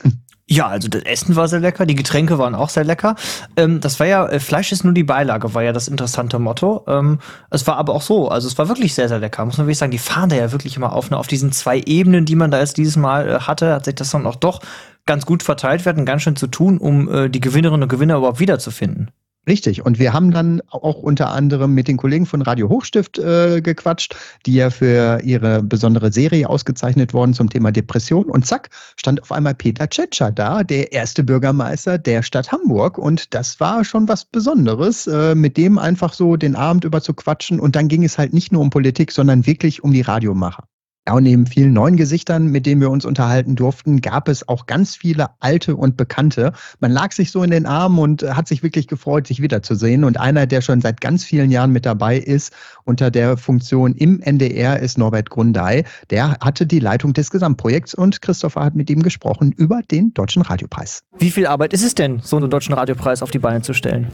Ja, 0.49 0.67
also 0.67 0.87
das 0.87 1.01
Essen 1.01 1.35
war 1.35 1.47
sehr 1.49 1.59
lecker, 1.59 1.85
die 1.85 1.95
Getränke 1.95 2.37
waren 2.37 2.55
auch 2.55 2.69
sehr 2.69 2.85
lecker. 2.85 3.15
Ähm, 3.57 3.81
das 3.81 3.99
war 3.99 4.07
ja, 4.07 4.27
äh, 4.27 4.39
Fleisch 4.39 4.71
ist 4.71 4.85
nur 4.85 4.93
die 4.93 5.03
Beilage, 5.03 5.53
war 5.53 5.63
ja 5.63 5.73
das 5.73 5.89
interessante 5.89 6.39
Motto. 6.39 6.85
Ähm, 6.87 7.19
es 7.49 7.67
war 7.67 7.75
aber 7.75 7.93
auch 7.93 8.01
so, 8.01 8.29
also 8.29 8.47
es 8.47 8.57
war 8.57 8.69
wirklich 8.69 8.93
sehr, 8.93 9.09
sehr 9.09 9.19
lecker, 9.19 9.43
muss 9.43 9.57
man 9.57 9.67
wirklich 9.67 9.79
sagen. 9.79 9.91
Die 9.91 9.97
fahren 9.97 10.29
da 10.29 10.37
ja 10.37 10.53
wirklich 10.53 10.77
immer 10.77 10.93
auf, 10.93 11.09
ne, 11.09 11.17
auf 11.17 11.27
diesen 11.27 11.51
zwei 11.51 11.81
Ebenen, 11.85 12.23
die 12.23 12.35
man 12.35 12.49
da 12.49 12.59
jetzt 12.59 12.77
dieses 12.77 12.95
Mal 12.95 13.27
äh, 13.27 13.39
hatte, 13.39 13.73
hat 13.73 13.85
sich 13.85 13.95
das 13.95 14.11
dann 14.11 14.25
auch 14.25 14.35
doch 14.35 14.61
ganz 15.05 15.25
gut 15.25 15.43
verteilt. 15.43 15.83
Wir 15.83 15.89
hatten 15.89 16.05
ganz 16.05 16.21
schön 16.21 16.35
zu 16.35 16.47
tun, 16.47 16.77
um 16.77 17.11
äh, 17.11 17.29
die 17.29 17.41
Gewinnerinnen 17.41 17.83
und 17.83 17.89
Gewinner 17.89 18.17
überhaupt 18.17 18.39
wiederzufinden. 18.39 19.11
Richtig. 19.47 19.85
Und 19.85 19.97
wir 19.97 20.11
haben 20.11 20.31
dann 20.31 20.61
auch 20.69 20.97
unter 20.97 21.29
anderem 21.29 21.73
mit 21.73 21.87
den 21.87 21.95
Kollegen 21.95 22.25
von 22.25 22.41
Radio 22.41 22.67
Hochstift 22.67 23.17
äh, 23.17 23.61
gequatscht, 23.61 24.13
die 24.45 24.55
ja 24.55 24.69
für 24.69 25.21
ihre 25.23 25.63
besondere 25.63 26.11
Serie 26.11 26.49
ausgezeichnet 26.49 27.13
worden 27.13 27.33
zum 27.33 27.49
Thema 27.49 27.71
Depression. 27.71 28.25
Und 28.25 28.45
zack, 28.45 28.69
stand 28.97 29.21
auf 29.21 29.31
einmal 29.31 29.55
Peter 29.55 29.89
Tschetscher 29.89 30.31
da, 30.31 30.65
der 30.65 30.91
erste 30.91 31.23
Bürgermeister 31.23 31.97
der 31.97 32.23
Stadt 32.23 32.51
Hamburg. 32.51 32.97
Und 32.97 33.33
das 33.33 33.61
war 33.61 33.85
schon 33.85 34.09
was 34.09 34.25
Besonderes, 34.25 35.07
äh, 35.07 35.33
mit 35.33 35.55
dem 35.55 35.77
einfach 35.77 36.11
so 36.11 36.35
den 36.35 36.57
Abend 36.57 36.83
über 36.83 37.01
zu 37.01 37.13
quatschen. 37.13 37.61
Und 37.61 37.77
dann 37.77 37.87
ging 37.87 38.03
es 38.03 38.17
halt 38.17 38.33
nicht 38.33 38.51
nur 38.51 38.61
um 38.61 38.69
Politik, 38.69 39.13
sondern 39.13 39.45
wirklich 39.45 39.81
um 39.81 39.93
die 39.93 40.01
Radiomacher. 40.01 40.65
Ja, 41.07 41.13
und 41.13 41.23
neben 41.23 41.45
vielen 41.45 41.71
neuen 41.71 41.95
Gesichtern, 41.95 42.47
mit 42.47 42.65
denen 42.65 42.81
wir 42.81 42.89
uns 42.89 43.05
unterhalten 43.05 43.55
durften, 43.55 44.01
gab 44.01 44.27
es 44.27 44.45
auch 44.49 44.65
ganz 44.65 44.97
viele 44.97 45.27
alte 45.39 45.77
und 45.77 45.95
bekannte. 45.95 46.51
Man 46.81 46.91
lag 46.91 47.13
sich 47.13 47.31
so 47.31 47.43
in 47.43 47.51
den 47.51 47.65
Armen 47.65 47.97
und 47.97 48.23
hat 48.23 48.49
sich 48.49 48.61
wirklich 48.61 48.87
gefreut, 48.87 49.25
sich 49.25 49.41
wiederzusehen. 49.41 50.03
Und 50.03 50.19
einer, 50.19 50.47
der 50.47 50.59
schon 50.59 50.81
seit 50.81 50.99
ganz 50.99 51.23
vielen 51.23 51.49
Jahren 51.49 51.71
mit 51.71 51.85
dabei 51.85 52.17
ist, 52.17 52.51
unter 52.83 53.09
der 53.09 53.37
Funktion 53.37 53.95
im 53.95 54.19
NDR, 54.19 54.81
ist 54.81 54.97
Norbert 54.97 55.29
Grundei. 55.29 55.85
Der 56.09 56.39
hatte 56.41 56.65
die 56.65 56.79
Leitung 56.79 57.13
des 57.13 57.31
Gesamtprojekts 57.31 57.93
und 57.93 58.21
Christopher 58.21 58.65
hat 58.65 58.75
mit 58.75 58.89
ihm 58.89 59.01
gesprochen 59.01 59.53
über 59.55 59.79
den 59.89 60.13
Deutschen 60.13 60.41
Radiopreis. 60.41 61.03
Wie 61.19 61.31
viel 61.31 61.47
Arbeit 61.47 61.71
ist 61.71 61.85
es 61.85 61.95
denn, 61.95 62.19
so 62.21 62.35
einen 62.35 62.49
Deutschen 62.49 62.73
Radiopreis 62.73 63.21
auf 63.21 63.31
die 63.31 63.39
Beine 63.39 63.61
zu 63.61 63.73
stellen? 63.73 64.07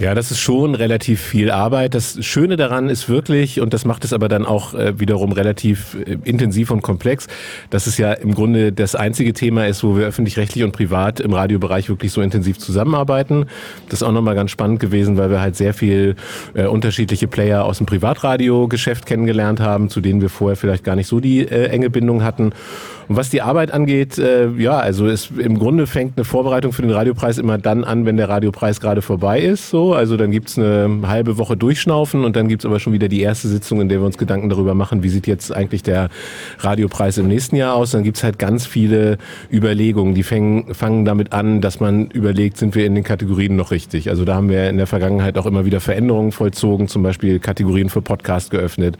Ja, 0.00 0.16
das 0.16 0.32
ist 0.32 0.40
schon 0.40 0.74
relativ 0.74 1.20
viel 1.20 1.52
Arbeit. 1.52 1.94
Das 1.94 2.24
Schöne 2.24 2.56
daran 2.56 2.88
ist 2.88 3.08
wirklich, 3.08 3.60
und 3.60 3.72
das 3.72 3.84
macht 3.84 4.04
es 4.04 4.12
aber 4.12 4.28
dann 4.28 4.44
auch 4.44 4.74
äh, 4.74 4.98
wiederum 4.98 5.30
relativ 5.30 5.96
äh, 6.06 6.18
intensiv 6.40 6.70
und 6.70 6.82
komplex, 6.82 7.26
dass 7.68 7.86
es 7.86 7.98
ja 7.98 8.12
im 8.12 8.34
Grunde 8.34 8.72
das 8.72 8.94
einzige 8.94 9.34
Thema 9.34 9.66
ist, 9.66 9.84
wo 9.84 9.96
wir 9.96 10.06
öffentlich-rechtlich 10.06 10.64
und 10.64 10.72
privat 10.72 11.20
im 11.20 11.34
Radiobereich 11.34 11.88
wirklich 11.88 12.12
so 12.12 12.22
intensiv 12.22 12.58
zusammenarbeiten. 12.58 13.46
Das 13.88 14.00
ist 14.00 14.02
auch 14.02 14.12
nochmal 14.12 14.34
ganz 14.34 14.50
spannend 14.50 14.80
gewesen, 14.80 15.18
weil 15.18 15.30
wir 15.30 15.40
halt 15.40 15.56
sehr 15.56 15.74
viel 15.74 16.16
äh, 16.54 16.64
unterschiedliche 16.64 17.28
Player 17.28 17.64
aus 17.64 17.78
dem 17.78 17.86
Privatradiogeschäft 17.86 19.04
kennengelernt 19.04 19.60
haben, 19.60 19.90
zu 19.90 20.00
denen 20.00 20.22
wir 20.22 20.30
vorher 20.30 20.56
vielleicht 20.56 20.82
gar 20.82 20.96
nicht 20.96 21.08
so 21.08 21.20
die 21.20 21.40
äh, 21.40 21.66
enge 21.66 21.90
Bindung 21.90 22.22
hatten. 22.22 22.52
Und 23.10 23.16
was 23.16 23.28
die 23.28 23.42
Arbeit 23.42 23.72
angeht, 23.72 24.18
äh, 24.18 24.50
ja, 24.50 24.78
also 24.78 25.08
es, 25.08 25.32
im 25.36 25.58
Grunde 25.58 25.88
fängt 25.88 26.16
eine 26.16 26.24
Vorbereitung 26.24 26.72
für 26.72 26.82
den 26.82 26.92
Radiopreis 26.92 27.38
immer 27.38 27.58
dann 27.58 27.82
an, 27.82 28.06
wenn 28.06 28.16
der 28.16 28.28
Radiopreis 28.28 28.80
gerade 28.80 29.02
vorbei 29.02 29.40
ist. 29.40 29.68
So. 29.68 29.94
Also 29.94 30.16
dann 30.16 30.30
gibt's 30.30 30.56
eine 30.56 31.00
halbe 31.08 31.36
Woche 31.36 31.56
Durchschnaufen 31.56 32.24
und 32.24 32.36
dann 32.36 32.46
gibt's 32.46 32.64
aber 32.64 32.78
schon 32.78 32.92
wieder 32.92 33.08
die 33.08 33.20
erste 33.20 33.48
Sitzung, 33.48 33.80
in 33.80 33.88
der 33.88 33.98
wir 33.98 34.06
uns 34.06 34.16
Gedanken 34.16 34.48
darüber 34.48 34.74
machen, 34.74 35.02
wie 35.02 35.08
sieht 35.08 35.26
jetzt 35.26 35.52
eigentlich 35.52 35.82
der 35.82 36.08
Radiopreis 36.60 37.18
im 37.18 37.26
nächsten 37.26 37.56
Jahr 37.56 37.74
aus. 37.74 37.90
Dann 37.90 38.04
gibt's 38.04 38.22
halt 38.22 38.38
ganz 38.38 38.64
viele 38.64 39.18
Überlegungen, 39.52 40.14
die 40.14 40.22
fängen, 40.22 40.72
fangen 40.72 41.04
damit 41.04 41.32
an, 41.32 41.60
dass 41.60 41.80
man 41.80 42.12
überlegt, 42.12 42.58
sind 42.58 42.76
wir 42.76 42.86
in 42.86 42.94
den 42.94 43.02
Kategorien 43.02 43.56
noch 43.56 43.72
richtig. 43.72 44.08
Also 44.08 44.24
da 44.24 44.36
haben 44.36 44.50
wir 44.50 44.70
in 44.70 44.76
der 44.76 44.86
Vergangenheit 44.86 45.36
auch 45.36 45.46
immer 45.46 45.64
wieder 45.64 45.80
Veränderungen 45.80 46.30
vollzogen, 46.30 46.86
zum 46.86 47.02
Beispiel 47.02 47.40
Kategorien 47.40 47.88
für 47.88 48.02
Podcast 48.02 48.52
geöffnet. 48.52 48.98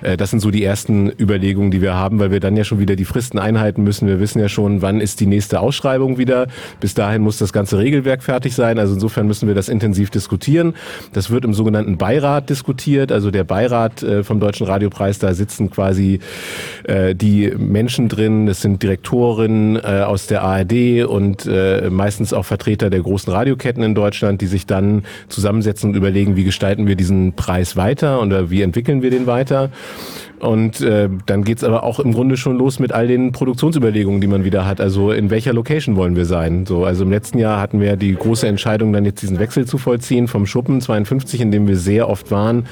Äh, 0.00 0.16
das 0.16 0.30
sind 0.30 0.40
so 0.40 0.50
die 0.50 0.64
ersten 0.64 1.12
Überlegungen, 1.20 1.70
die 1.70 1.82
wir 1.82 1.92
haben, 1.92 2.20
weil 2.20 2.30
wir 2.30 2.40
dann 2.40 2.56
ja 2.56 2.64
schon 2.64 2.78
wieder 2.78 2.96
die 2.96 3.04
Fristen 3.04 3.38
einhalten 3.50 3.82
müssen. 3.82 4.06
Wir 4.06 4.20
wissen 4.20 4.40
ja 4.40 4.48
schon, 4.48 4.82
wann 4.82 5.00
ist 5.00 5.20
die 5.20 5.26
nächste 5.26 5.60
Ausschreibung 5.60 6.18
wieder. 6.18 6.46
Bis 6.80 6.94
dahin 6.94 7.22
muss 7.22 7.38
das 7.38 7.52
ganze 7.52 7.78
Regelwerk 7.78 8.22
fertig 8.22 8.54
sein. 8.54 8.78
Also 8.78 8.94
insofern 8.94 9.26
müssen 9.26 9.48
wir 9.48 9.54
das 9.54 9.68
intensiv 9.68 10.10
diskutieren. 10.10 10.74
Das 11.12 11.30
wird 11.30 11.44
im 11.44 11.54
sogenannten 11.54 11.98
Beirat 11.98 12.48
diskutiert. 12.48 13.12
Also 13.12 13.30
der 13.30 13.44
Beirat 13.44 14.02
äh, 14.02 14.24
vom 14.24 14.40
Deutschen 14.40 14.66
Radiopreis, 14.66 15.18
da 15.18 15.34
sitzen 15.34 15.70
quasi 15.70 16.20
äh, 16.84 17.14
die 17.14 17.52
Menschen 17.56 18.08
drin. 18.08 18.46
Das 18.46 18.60
sind 18.60 18.82
Direktoren 18.82 19.76
äh, 19.76 20.02
aus 20.06 20.26
der 20.26 20.42
ARD 20.42 21.04
und 21.06 21.48
meistens 21.90 22.32
auch 22.32 22.44
Vertreter 22.44 22.90
der 22.90 23.00
großen 23.00 23.32
Radioketten 23.32 23.82
in 23.82 23.94
Deutschland, 23.94 24.40
die 24.40 24.46
sich 24.46 24.66
dann 24.66 25.02
zusammensetzen 25.28 25.90
und 25.90 25.96
überlegen, 25.96 26.36
wie 26.36 26.44
gestalten 26.44 26.86
wir 26.86 26.96
diesen 26.96 27.34
Preis 27.34 27.76
weiter 27.76 28.20
oder 28.20 28.50
wie 28.50 28.62
entwickeln 28.62 29.02
wir 29.02 29.10
den 29.10 29.26
weiter. 29.26 29.70
Und 30.40 30.80
äh, 30.80 31.08
dann 31.26 31.44
geht's 31.44 31.62
aber 31.62 31.84
auch 31.84 32.00
im 32.00 32.12
Grunde 32.12 32.38
schon 32.38 32.56
los 32.56 32.78
mit 32.78 32.92
all 32.92 33.06
den 33.06 33.32
Produktionsüberlegungen, 33.32 34.22
die 34.22 34.26
man 34.26 34.42
wieder 34.42 34.66
hat. 34.66 34.80
Also 34.80 35.12
in 35.12 35.28
welcher 35.28 35.52
Location 35.52 35.96
wollen 35.96 36.16
wir 36.16 36.24
sein? 36.24 36.64
So, 36.64 36.84
also 36.84 37.04
im 37.04 37.10
letzten 37.10 37.38
Jahr 37.38 37.60
hatten 37.60 37.80
wir 37.80 37.96
die 37.96 38.14
große 38.14 38.48
Entscheidung, 38.48 38.92
dann 38.92 39.04
jetzt 39.04 39.20
diesen 39.20 39.38
Wechsel 39.38 39.66
zu 39.66 39.76
vollziehen 39.76 40.28
vom 40.28 40.46
Schuppen 40.46 40.80
52, 40.80 41.42
in 41.42 41.50
dem 41.50 41.68
wir 41.68 41.76
sehr 41.76 42.08
oft 42.08 42.30
waren, 42.30 42.64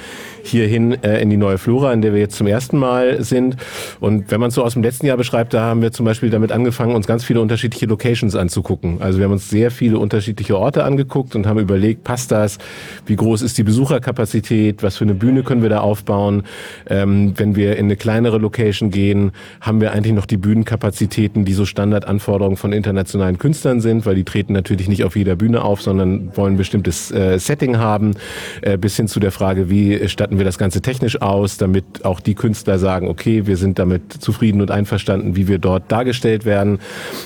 hierhin 0.43 1.03
äh, 1.03 1.21
in 1.21 1.29
die 1.29 1.37
neue 1.37 1.59
Flora, 1.59 1.93
in 1.93 2.01
der 2.01 2.15
wir 2.15 2.21
jetzt 2.21 2.37
zum 2.37 2.47
ersten 2.47 2.79
Mal 2.79 3.23
sind. 3.23 3.57
Und 4.01 4.31
wenn 4.31 4.41
man 4.41 4.49
es 4.49 4.55
so 4.55 4.65
aus 4.65 4.73
dem 4.73 4.83
letzten 4.83 5.07
Jahr 5.07 5.19
beschreibt, 5.19 5.53
da 5.53 5.63
haben 5.63 5.83
wir 5.83 5.93
zum 5.93 6.07
Beispiel 6.07 6.31
damit 6.31 6.53
angefangen, 6.53 6.95
uns 6.95 7.07
ganz 7.07 7.23
viele 7.23 7.43
unterschiedliche 7.43 7.85
Locations 7.85 8.35
anzugucken. 8.35 9.03
Also 9.03 9.19
wir 9.19 9.27
haben 9.27 9.33
uns 9.33 9.51
sehr 9.51 9.71
viele 9.71 9.99
unterschiedliche 9.99 10.59
Orte 10.59 10.85
angeguckt 10.85 11.37
und 11.37 11.47
haben 11.47 11.59
überlegt, 11.59 12.03
passt 12.03 12.33
das? 12.33 12.57
Wie 13.05 13.17
groß 13.17 13.43
ist 13.43 13.59
die 13.59 13.63
Besucherkapazität? 13.63 14.83
Was 14.83 14.97
für 14.97 15.05
eine 15.05 15.15
Bühne 15.15 15.43
können 15.43 15.61
wir 15.61 15.69
da 15.69 15.81
aufbauen? 15.81 16.45
Ähm, 16.89 17.35
wenn 17.37 17.58
wir 17.59 17.77
in 17.77 17.85
eine 17.85 17.97
kleinere 17.97 18.39
Location 18.39 18.91
gehen, 18.91 19.33
haben 19.61 19.83
wir 19.83 19.93
eigentlich 19.93 20.15
noch 20.15 20.25
die 20.25 20.39
Bühnenkapazitäten, 20.39 21.45
die 21.45 21.53
so 21.53 21.67
Standardanforderungen 21.67 22.57
von 22.57 22.73
internationalen 22.73 23.39
Künstlern 23.39 23.83
sind, 23.83 24.07
weil 24.07 24.15
die 24.15 24.25
treten 24.25 24.55
natürlich 24.55 24.89
nicht 24.89 25.05
auf 25.05 25.17
jeder 25.17 25.37
Bühne 25.37 25.63
auf, 25.63 25.83
sondern 25.83 26.35
wollen 26.37 26.55
ein 26.55 26.57
bestimmtes 26.57 27.11
äh, 27.11 27.39
Setting 27.39 27.77
haben, 27.77 28.15
äh, 28.63 28.79
bis 28.79 28.97
hin 28.97 29.09
zu 29.09 29.21
der 29.21 29.33
Frage, 29.33 29.69
wie 29.69 30.09
statten 30.09 30.39
wir 30.39 30.47
das 30.47 30.57
Ganze 30.57 30.81
technisch 30.81 31.21
aus, 31.21 31.59
damit 31.59 32.05
auch 32.05 32.21
die 32.21 32.35
Künstler 32.35 32.79
sagen, 32.79 33.09
okay, 33.09 33.47
wir 33.47 33.57
sind 33.57 33.79
damit 33.79 34.13
zufrieden 34.13 34.61
und 34.61 34.71
einverstanden, 34.71 35.37
wie 35.37 35.49
wir 35.49 35.59
dort 35.59 35.91
dargestellt 35.91 36.45
werden. 36.45 36.79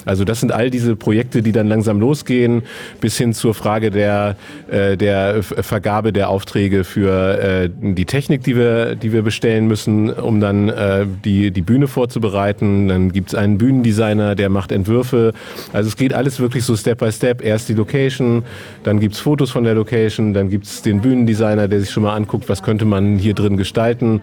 Also 0.05 0.25
das 0.25 0.41
sind 0.41 0.51
all 0.51 0.71
diese 0.71 0.97
Projekte, 0.97 1.43
die 1.43 1.53
dann 1.53 1.69
langsam 1.69 2.01
losgehen, 2.01 2.63
bis 3.01 3.17
hin 3.19 3.35
zur 3.35 3.55
Frage 3.55 3.91
der, 3.91 4.37
äh, 4.71 4.97
der 4.97 5.43
Vergabe 5.43 6.13
der 6.13 6.29
Aufträge 6.29 6.85
für 6.85 7.39
äh, 7.39 7.71
die 7.81 8.07
Technik, 8.07 8.43
die 8.45 8.57
wir, 8.57 8.97
die 8.97 9.13
wir 9.13 9.23
bestellen 9.23 9.67
müssen, 9.67 10.11
um 10.23 10.41
dann 10.41 10.69
äh, 10.69 11.07
die, 11.25 11.51
die 11.51 11.63
Bühne 11.63 11.89
vorzubereiten. 11.89 12.89
Dann 12.89 13.13
gibt 13.13 13.29
es 13.31 13.35
einen 13.35 13.59
Bühnendesigner, 13.59 14.35
der 14.35 14.49
macht 14.49 14.73
Entwürfe. 14.73 15.33
Also 15.73 15.89
es 15.89 15.97
geht 15.97 16.15
alles 16.15 16.41
wirklich 16.41 16.65
so 16.65 16.77
Step 16.77 16.99
by 16.99 17.13
Step. 17.13 17.45
Erst 17.45 17.69
die 17.69 17.75
Location, 17.75 18.45
dann 18.85 19.01
gibt 19.01 19.15
es 19.15 19.21
Fotos 19.21 19.51
von 19.51 19.65
der 19.65 19.75
Location, 19.75 20.33
dann 20.33 20.49
gibt 20.49 20.67
es 20.67 20.83
den 20.83 21.01
Bühnendesigner, 21.01 21.69
der 21.69 21.81
sich 21.81 21.91
schon 21.91 22.05
mal 22.05 22.15
anguckt, 22.15 22.49
was 22.49 22.63
könnte 22.63 22.85
man 22.85 23.19
hier 23.19 23.35
drin 23.35 23.57
gestalten. 23.57 24.23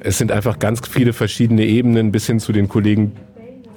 Es 0.00 0.18
sind 0.18 0.32
einfach 0.32 0.58
ganz 0.58 0.80
viele 0.86 1.12
verschiedene 1.12 1.64
Ebenen 1.64 2.12
bis 2.12 2.26
hin 2.26 2.40
zu 2.40 2.52
den 2.52 2.68
Kollegen, 2.68 3.12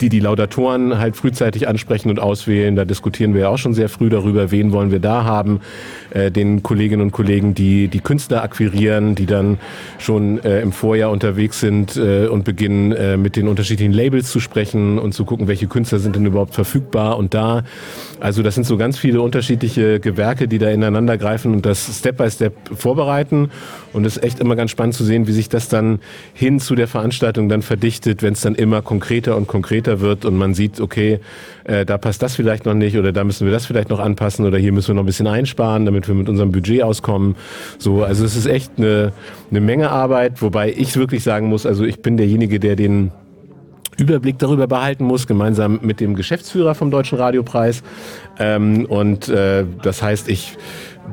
die 0.01 0.09
die 0.09 0.19
Laudatoren 0.19 0.97
halt 0.97 1.15
frühzeitig 1.15 1.67
ansprechen 1.67 2.09
und 2.09 2.19
auswählen. 2.19 2.75
Da 2.75 2.85
diskutieren 2.85 3.33
wir 3.33 3.41
ja 3.41 3.49
auch 3.49 3.57
schon 3.57 3.73
sehr 3.73 3.89
früh 3.89 4.09
darüber, 4.09 4.51
wen 4.51 4.71
wollen 4.71 4.91
wir 4.91 4.99
da 4.99 5.23
haben. 5.23 5.61
Äh, 6.11 6.31
den 6.31 6.63
Kolleginnen 6.63 7.01
und 7.01 7.11
Kollegen, 7.11 7.53
die 7.53 7.87
die 7.87 7.99
Künstler 7.99 8.43
akquirieren, 8.43 9.15
die 9.15 9.25
dann 9.25 9.57
schon 9.97 10.43
äh, 10.43 10.61
im 10.61 10.71
Vorjahr 10.71 11.11
unterwegs 11.11 11.59
sind 11.59 11.97
äh, 11.97 12.27
und 12.27 12.43
beginnen 12.43 12.91
äh, 12.91 13.17
mit 13.17 13.35
den 13.35 13.47
unterschiedlichen 13.47 13.93
Labels 13.93 14.31
zu 14.31 14.39
sprechen 14.39 14.99
und 14.99 15.13
zu 15.13 15.25
gucken, 15.25 15.47
welche 15.47 15.67
Künstler 15.67 15.99
sind 15.99 16.15
denn 16.15 16.25
überhaupt 16.25 16.53
verfügbar 16.53 17.17
und 17.17 17.33
da. 17.33 17.63
Also 18.19 18.43
das 18.43 18.55
sind 18.55 18.65
so 18.65 18.77
ganz 18.77 18.97
viele 18.97 19.21
unterschiedliche 19.21 19.99
Gewerke, 19.99 20.47
die 20.47 20.57
da 20.57 20.69
ineinander 20.69 21.17
greifen 21.17 21.53
und 21.53 21.65
das 21.65 21.99
Step 21.99 22.17
by 22.17 22.29
Step 22.29 22.53
vorbereiten. 22.75 23.49
Und 23.97 24.05
es 24.05 24.17
ist 24.17 24.23
echt 24.23 24.39
immer 24.39 24.55
ganz 24.55 24.69
spannend 24.69 24.93
zu 24.93 25.03
sehen, 25.03 25.25
wie 25.25 25.31
sich 25.31 25.49
das 25.49 25.69
dann 25.69 25.99
hin 26.35 26.59
zu 26.59 26.75
der 26.75 26.87
Veranstaltung 26.87 27.49
dann 27.49 27.63
verdichtet, 27.63 28.21
wenn 28.21 28.33
es 28.33 28.41
dann 28.41 28.53
immer 28.53 28.83
konkreter 28.83 29.35
und 29.35 29.47
konkreter 29.47 30.01
wird 30.01 30.23
und 30.23 30.37
man 30.37 30.53
sieht, 30.53 30.79
okay, 30.79 31.19
äh, 31.63 31.83
da 31.83 31.97
passt 31.97 32.21
das 32.21 32.35
vielleicht 32.35 32.67
noch 32.67 32.75
nicht 32.75 32.95
oder 32.95 33.11
da 33.11 33.23
müssen 33.23 33.45
wir 33.45 33.51
das 33.51 33.65
vielleicht 33.65 33.89
noch 33.89 33.99
anpassen 33.99 34.45
oder 34.45 34.59
hier 34.59 34.71
müssen 34.71 34.89
wir 34.89 34.95
noch 34.95 35.03
ein 35.03 35.07
bisschen 35.07 35.25
einsparen, 35.25 35.85
damit 35.85 36.07
wir 36.07 36.13
mit 36.13 36.29
unserem 36.29 36.51
Budget 36.51 36.83
auskommen. 36.83 37.35
So, 37.79 38.03
also 38.03 38.23
es 38.23 38.35
ist 38.35 38.45
echt 38.45 38.73
eine, 38.77 39.13
eine 39.49 39.61
Menge 39.61 39.89
Arbeit, 39.89 40.43
wobei 40.43 40.71
ich 40.71 40.95
wirklich 40.95 41.23
sagen 41.23 41.47
muss, 41.47 41.65
also 41.65 41.83
ich 41.83 41.99
bin 41.99 42.17
derjenige, 42.17 42.59
der 42.59 42.75
den 42.75 43.11
Überblick 43.97 44.37
darüber 44.37 44.67
behalten 44.67 45.05
muss, 45.05 45.25
gemeinsam 45.25 45.79
mit 45.81 45.99
dem 45.99 46.15
Geschäftsführer 46.15 46.75
vom 46.75 46.91
Deutschen 46.91 47.17
Radiopreis. 47.17 47.81
Ähm, 48.37 48.85
und 48.85 49.27
äh, 49.27 49.65
das 49.81 50.03
heißt, 50.03 50.29
ich 50.29 50.55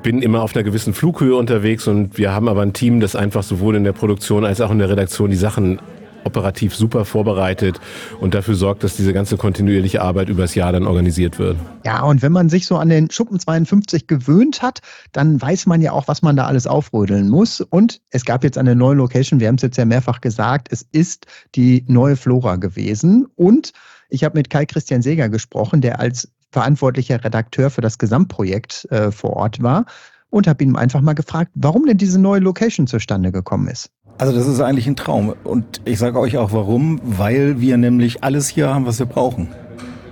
bin 0.02 0.22
immer 0.22 0.42
auf 0.42 0.54
einer 0.54 0.64
gewissen 0.64 0.94
Flughöhe 0.94 1.36
unterwegs 1.36 1.86
und 1.86 2.18
wir 2.18 2.32
haben 2.32 2.48
aber 2.48 2.62
ein 2.62 2.72
Team, 2.72 3.00
das 3.00 3.16
einfach 3.16 3.42
sowohl 3.42 3.76
in 3.76 3.84
der 3.84 3.92
Produktion 3.92 4.44
als 4.44 4.60
auch 4.60 4.70
in 4.70 4.78
der 4.78 4.88
Redaktion 4.88 5.30
die 5.30 5.36
Sachen 5.36 5.78
operativ 6.24 6.74
super 6.74 7.04
vorbereitet 7.04 7.80
und 8.20 8.34
dafür 8.34 8.54
sorgt, 8.54 8.82
dass 8.82 8.96
diese 8.96 9.12
ganze 9.12 9.36
kontinuierliche 9.36 10.02
Arbeit 10.02 10.28
übers 10.28 10.54
Jahr 10.54 10.72
dann 10.72 10.86
organisiert 10.86 11.38
wird. 11.38 11.56
Ja, 11.84 12.02
und 12.02 12.22
wenn 12.22 12.32
man 12.32 12.48
sich 12.48 12.66
so 12.66 12.76
an 12.76 12.88
den 12.88 13.10
Schuppen 13.10 13.38
52 13.38 14.06
gewöhnt 14.06 14.62
hat, 14.62 14.80
dann 15.12 15.40
weiß 15.40 15.66
man 15.66 15.80
ja 15.80 15.92
auch, 15.92 16.08
was 16.08 16.22
man 16.22 16.36
da 16.36 16.46
alles 16.46 16.66
aufrödeln 16.66 17.28
muss. 17.28 17.60
Und 17.60 18.00
es 18.10 18.24
gab 18.24 18.42
jetzt 18.42 18.58
eine 18.58 18.74
neue 18.74 18.96
Location, 18.96 19.40
wir 19.40 19.48
haben 19.48 19.56
es 19.56 19.62
jetzt 19.62 19.76
ja 19.76 19.84
mehrfach 19.84 20.20
gesagt, 20.20 20.68
es 20.70 20.86
ist 20.92 21.26
die 21.54 21.84
neue 21.88 22.16
Flora 22.16 22.56
gewesen. 22.56 23.26
Und 23.36 23.72
ich 24.08 24.24
habe 24.24 24.38
mit 24.38 24.50
Kai 24.50 24.64
Christian 24.66 25.02
Seger 25.02 25.28
gesprochen, 25.28 25.80
der 25.80 26.00
als 26.00 26.28
verantwortlicher 26.54 27.23
Redakteur 27.23 27.68
für 27.68 27.80
das 27.80 27.99
Gesamtprojekt 27.99 28.87
äh, 28.90 29.11
vor 29.11 29.34
Ort 29.34 29.61
war 29.62 29.87
und 30.30 30.46
habe 30.46 30.62
ihn 30.62 30.76
einfach 30.76 31.00
mal 31.00 31.14
gefragt, 31.14 31.50
warum 31.54 31.84
denn 31.84 31.99
diese 31.99 32.20
neue 32.20 32.40
Location 32.40 32.87
zustande 32.87 33.32
gekommen 33.32 33.66
ist. 33.68 33.90
Also 34.18 34.32
das 34.32 34.46
ist 34.46 34.61
eigentlich 34.61 34.87
ein 34.87 34.94
Traum. 34.94 35.34
Und 35.42 35.80
ich 35.84 35.99
sage 35.99 36.20
euch 36.20 36.38
auch 36.38 36.52
warum, 36.52 37.00
weil 37.02 37.61
wir 37.61 37.76
nämlich 37.76 38.23
alles 38.23 38.49
hier 38.49 38.73
haben, 38.73 38.87
was 38.87 39.00
wir 39.00 39.06
brauchen. 39.06 39.49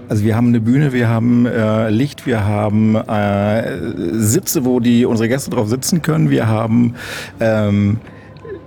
Also 0.09 0.25
wir 0.25 0.35
haben 0.35 0.49
eine 0.49 0.61
Bühne, 0.61 0.93
wir 0.93 1.09
haben 1.09 1.47
äh, 1.47 1.89
Licht, 1.91 2.27
wir 2.27 2.45
haben 2.45 2.97
äh, 2.97 4.19
Sitze, 4.19 4.65
wo 4.65 4.81
die 4.81 5.07
unsere 5.07 5.29
Gäste 5.29 5.51
drauf 5.51 5.69
sitzen 5.69 6.03
können, 6.03 6.29
wir 6.29 6.49
haben 6.49 6.97
ähm, 7.39 8.01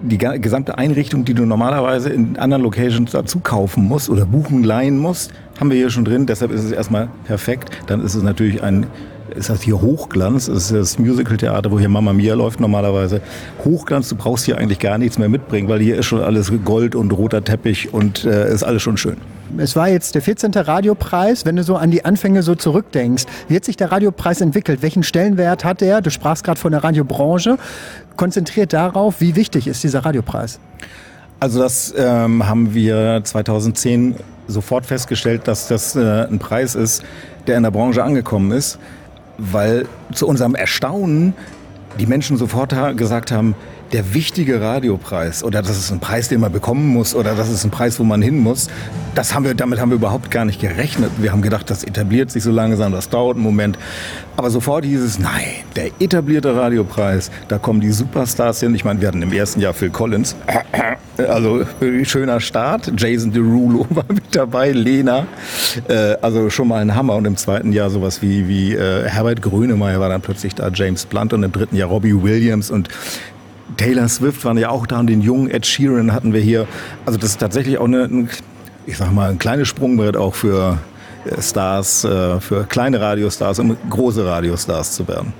die 0.05 0.17
gesamte 0.17 0.77
Einrichtung, 0.77 1.25
die 1.25 1.33
du 1.33 1.45
normalerweise 1.45 2.09
in 2.09 2.37
anderen 2.37 2.63
Locations 2.63 3.11
dazu 3.11 3.39
kaufen 3.39 3.87
musst 3.87 4.09
oder 4.09 4.25
buchen, 4.25 4.63
leihen 4.63 4.97
musst, 4.97 5.31
haben 5.59 5.69
wir 5.69 5.77
hier 5.77 5.89
schon 5.89 6.05
drin. 6.05 6.25
Deshalb 6.25 6.51
ist 6.51 6.63
es 6.63 6.71
erstmal 6.71 7.09
perfekt. 7.25 7.69
Dann 7.87 8.01
ist 8.01 8.15
es 8.15 8.23
natürlich 8.23 8.63
ein 8.63 8.87
ist 9.35 9.49
das 9.49 9.63
hier 9.63 9.81
Hochglanz, 9.81 10.45
das 10.45 10.71
ist 10.71 10.71
das 10.71 10.99
Musical-Theater, 10.99 11.71
wo 11.71 11.79
hier 11.79 11.89
Mama 11.89 12.13
Mia 12.13 12.35
läuft 12.35 12.59
normalerweise. 12.59 13.21
Hochglanz, 13.63 14.09
du 14.09 14.15
brauchst 14.15 14.45
hier 14.45 14.57
eigentlich 14.57 14.79
gar 14.79 14.97
nichts 14.97 15.17
mehr 15.17 15.29
mitbringen, 15.29 15.67
weil 15.67 15.79
hier 15.79 15.97
ist 15.97 16.05
schon 16.05 16.21
alles 16.21 16.51
Gold 16.63 16.95
und 16.95 17.11
roter 17.11 17.43
Teppich 17.43 17.93
und 17.93 18.23
äh, 18.25 18.53
ist 18.53 18.63
alles 18.63 18.83
schon 18.83 18.97
schön. 18.97 19.17
Es 19.57 19.75
war 19.75 19.87
jetzt 19.87 20.15
der 20.15 20.21
14. 20.21 20.51
Radiopreis. 20.53 21.45
Wenn 21.45 21.55
du 21.55 21.63
so 21.63 21.75
an 21.75 21.91
die 21.91 22.03
Anfänge 22.03 22.43
so 22.43 22.55
zurückdenkst, 22.55 23.25
wie 23.47 23.55
hat 23.55 23.63
sich 23.63 23.77
der 23.77 23.91
Radiopreis 23.91 24.41
entwickelt? 24.41 24.81
Welchen 24.81 25.03
Stellenwert 25.03 25.63
hat 25.63 25.81
er? 25.81 26.01
Du 26.01 26.09
sprachst 26.09 26.43
gerade 26.43 26.59
von 26.59 26.71
der 26.71 26.83
Radiobranche. 26.83 27.57
Konzentriert 28.15 28.73
darauf, 28.73 29.21
wie 29.21 29.35
wichtig 29.35 29.67
ist 29.67 29.83
dieser 29.83 30.05
Radiopreis? 30.05 30.59
Also 31.39 31.59
das 31.59 31.93
ähm, 31.97 32.47
haben 32.47 32.73
wir 32.73 33.21
2010 33.23 34.15
sofort 34.47 34.85
festgestellt, 34.85 35.47
dass 35.47 35.67
das 35.67 35.95
äh, 35.95 36.27
ein 36.27 36.39
Preis 36.39 36.75
ist, 36.75 37.03
der 37.47 37.57
in 37.57 37.63
der 37.63 37.71
Branche 37.71 38.03
angekommen 38.03 38.51
ist 38.51 38.79
weil 39.37 39.87
zu 40.13 40.27
unserem 40.27 40.55
Erstaunen 40.55 41.33
die 41.99 42.05
Menschen 42.05 42.37
sofort 42.37 42.75
gesagt 42.97 43.31
haben, 43.31 43.55
der 43.95 44.13
wichtige 44.13 44.59
Radiopreis 44.59 45.41
oder 45.41 45.61
das 45.61 45.77
ist 45.77 45.89
ein 45.89 46.01
Preis, 46.01 46.27
den 46.27 46.41
man 46.41 46.51
bekommen 46.51 46.85
muss 46.85 47.15
oder 47.15 47.33
das 47.33 47.49
ist 47.49 47.63
ein 47.63 47.71
Preis, 47.71 47.97
wo 47.97 48.03
man 48.03 48.21
hin 48.21 48.37
muss, 48.37 48.67
das 49.15 49.33
haben 49.33 49.45
wir, 49.45 49.55
damit 49.55 49.79
haben 49.79 49.89
wir 49.89 49.95
überhaupt 49.95 50.31
gar 50.31 50.43
nicht 50.43 50.59
gerechnet. 50.59 51.11
Wir 51.19 51.31
haben 51.31 51.41
gedacht, 51.41 51.69
das 51.69 51.85
etabliert 51.85 52.29
sich 52.29 52.43
so 52.43 52.51
langsam, 52.51 52.91
das 52.91 53.07
dauert 53.07 53.37
einen 53.37 53.45
Moment. 53.45 53.79
Aber 54.35 54.49
sofort 54.49 54.83
hieß 54.83 54.99
es, 54.99 55.17
nein, 55.17 55.45
der 55.77 55.91
etablierte 56.01 56.53
Radiopreis, 56.53 57.31
da 57.47 57.57
kommen 57.57 57.79
die 57.79 57.91
Superstars 57.91 58.59
hin. 58.59 58.75
Ich 58.75 58.83
meine, 58.83 58.99
wir 58.99 59.07
hatten 59.07 59.21
im 59.21 59.31
ersten 59.31 59.61
Jahr 59.61 59.73
Phil 59.73 59.91
Collins, 59.91 60.35
also 61.17 61.65
schöner 62.03 62.41
Start. 62.41 62.91
Jason 62.97 63.31
Derulo 63.31 63.87
war 63.91 64.03
mit 64.09 64.35
dabei, 64.35 64.73
Lena, 64.73 65.25
äh, 65.87 66.17
also 66.21 66.49
schon 66.49 66.67
mal 66.67 66.81
ein 66.81 66.93
Hammer. 66.93 67.15
Und 67.15 67.23
im 67.23 67.37
zweiten 67.37 67.71
Jahr 67.71 67.89
sowas 67.89 68.21
wie, 68.21 68.49
wie 68.49 68.73
äh, 68.73 69.07
Herbert 69.07 69.41
Grönemeyer 69.41 70.01
war 70.01 70.09
dann 70.09 70.19
plötzlich 70.19 70.53
da, 70.53 70.67
James 70.67 71.05
Blunt 71.05 71.31
und 71.31 71.43
im 71.43 71.53
dritten 71.53 71.77
Jahr 71.77 71.87
Robbie 71.87 72.21
Williams 72.21 72.69
und 72.69 72.89
Taylor 73.77 74.07
Swift 74.07 74.43
waren 74.45 74.57
ja 74.57 74.69
auch 74.69 74.85
da 74.85 74.99
und 74.99 75.07
den 75.07 75.21
jungen 75.21 75.49
Ed 75.49 75.65
Sheeran 75.65 76.13
hatten 76.13 76.33
wir 76.33 76.41
hier. 76.41 76.67
Also 77.05 77.19
das 77.19 77.31
ist 77.31 77.39
tatsächlich 77.39 77.77
auch 77.77 77.85
eine, 77.85 78.27
ich 78.85 78.97
sag 78.97 79.11
mal, 79.11 79.29
ein 79.29 79.39
kleines 79.39 79.67
Sprungbrett 79.67 80.15
auch 80.15 80.35
für 80.35 80.77
äh, 81.25 81.41
Stars, 81.41 82.03
äh, 82.03 82.39
für 82.39 82.65
kleine 82.65 83.01
Radiostars, 83.01 83.59
um 83.59 83.75
große 83.89 84.25
Radiostars 84.25 84.93
zu 84.93 85.07
werden. 85.07 85.33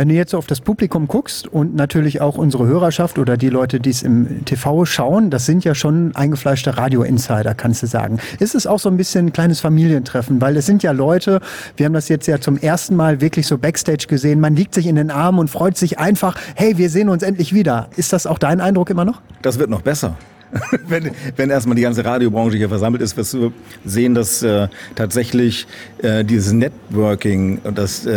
Wenn 0.00 0.08
du 0.08 0.14
jetzt 0.14 0.34
auf 0.34 0.46
das 0.46 0.62
Publikum 0.62 1.08
guckst 1.08 1.46
und 1.46 1.74
natürlich 1.74 2.22
auch 2.22 2.38
unsere 2.38 2.66
Hörerschaft 2.66 3.18
oder 3.18 3.36
die 3.36 3.50
Leute, 3.50 3.80
die 3.80 3.90
es 3.90 4.02
im 4.02 4.46
TV 4.46 4.86
schauen, 4.86 5.28
das 5.28 5.44
sind 5.44 5.62
ja 5.62 5.74
schon 5.74 6.16
eingefleischte 6.16 6.78
Radio-Insider, 6.78 7.54
kannst 7.54 7.82
du 7.82 7.86
sagen. 7.86 8.18
Ist 8.38 8.54
es 8.54 8.66
auch 8.66 8.78
so 8.78 8.88
ein 8.88 8.96
bisschen 8.96 9.26
ein 9.26 9.32
kleines 9.34 9.60
Familientreffen? 9.60 10.40
Weil 10.40 10.56
es 10.56 10.64
sind 10.64 10.82
ja 10.82 10.92
Leute, 10.92 11.42
wir 11.76 11.84
haben 11.84 11.92
das 11.92 12.08
jetzt 12.08 12.26
ja 12.26 12.40
zum 12.40 12.56
ersten 12.56 12.96
Mal 12.96 13.20
wirklich 13.20 13.46
so 13.46 13.58
Backstage 13.58 14.06
gesehen, 14.08 14.40
man 14.40 14.56
liegt 14.56 14.72
sich 14.72 14.86
in 14.86 14.96
den 14.96 15.10
Armen 15.10 15.38
und 15.38 15.50
freut 15.50 15.76
sich 15.76 15.98
einfach, 15.98 16.34
hey, 16.54 16.78
wir 16.78 16.88
sehen 16.88 17.10
uns 17.10 17.22
endlich 17.22 17.52
wieder. 17.52 17.90
Ist 17.94 18.14
das 18.14 18.26
auch 18.26 18.38
dein 18.38 18.62
Eindruck 18.62 18.88
immer 18.88 19.04
noch? 19.04 19.20
Das 19.42 19.58
wird 19.58 19.68
noch 19.68 19.82
besser. 19.82 20.16
wenn, 20.88 21.10
wenn 21.36 21.50
erstmal 21.50 21.76
die 21.76 21.82
ganze 21.82 22.04
Radiobranche 22.04 22.56
hier 22.56 22.68
versammelt 22.68 23.02
ist, 23.02 23.16
wirst 23.16 23.34
du 23.34 23.52
sehen, 23.84 24.14
dass 24.14 24.42
äh, 24.42 24.68
tatsächlich 24.94 25.66
äh, 26.02 26.24
dieses 26.24 26.52
Networking 26.52 27.60
und 27.62 27.78
das 27.78 28.06
äh, 28.06 28.10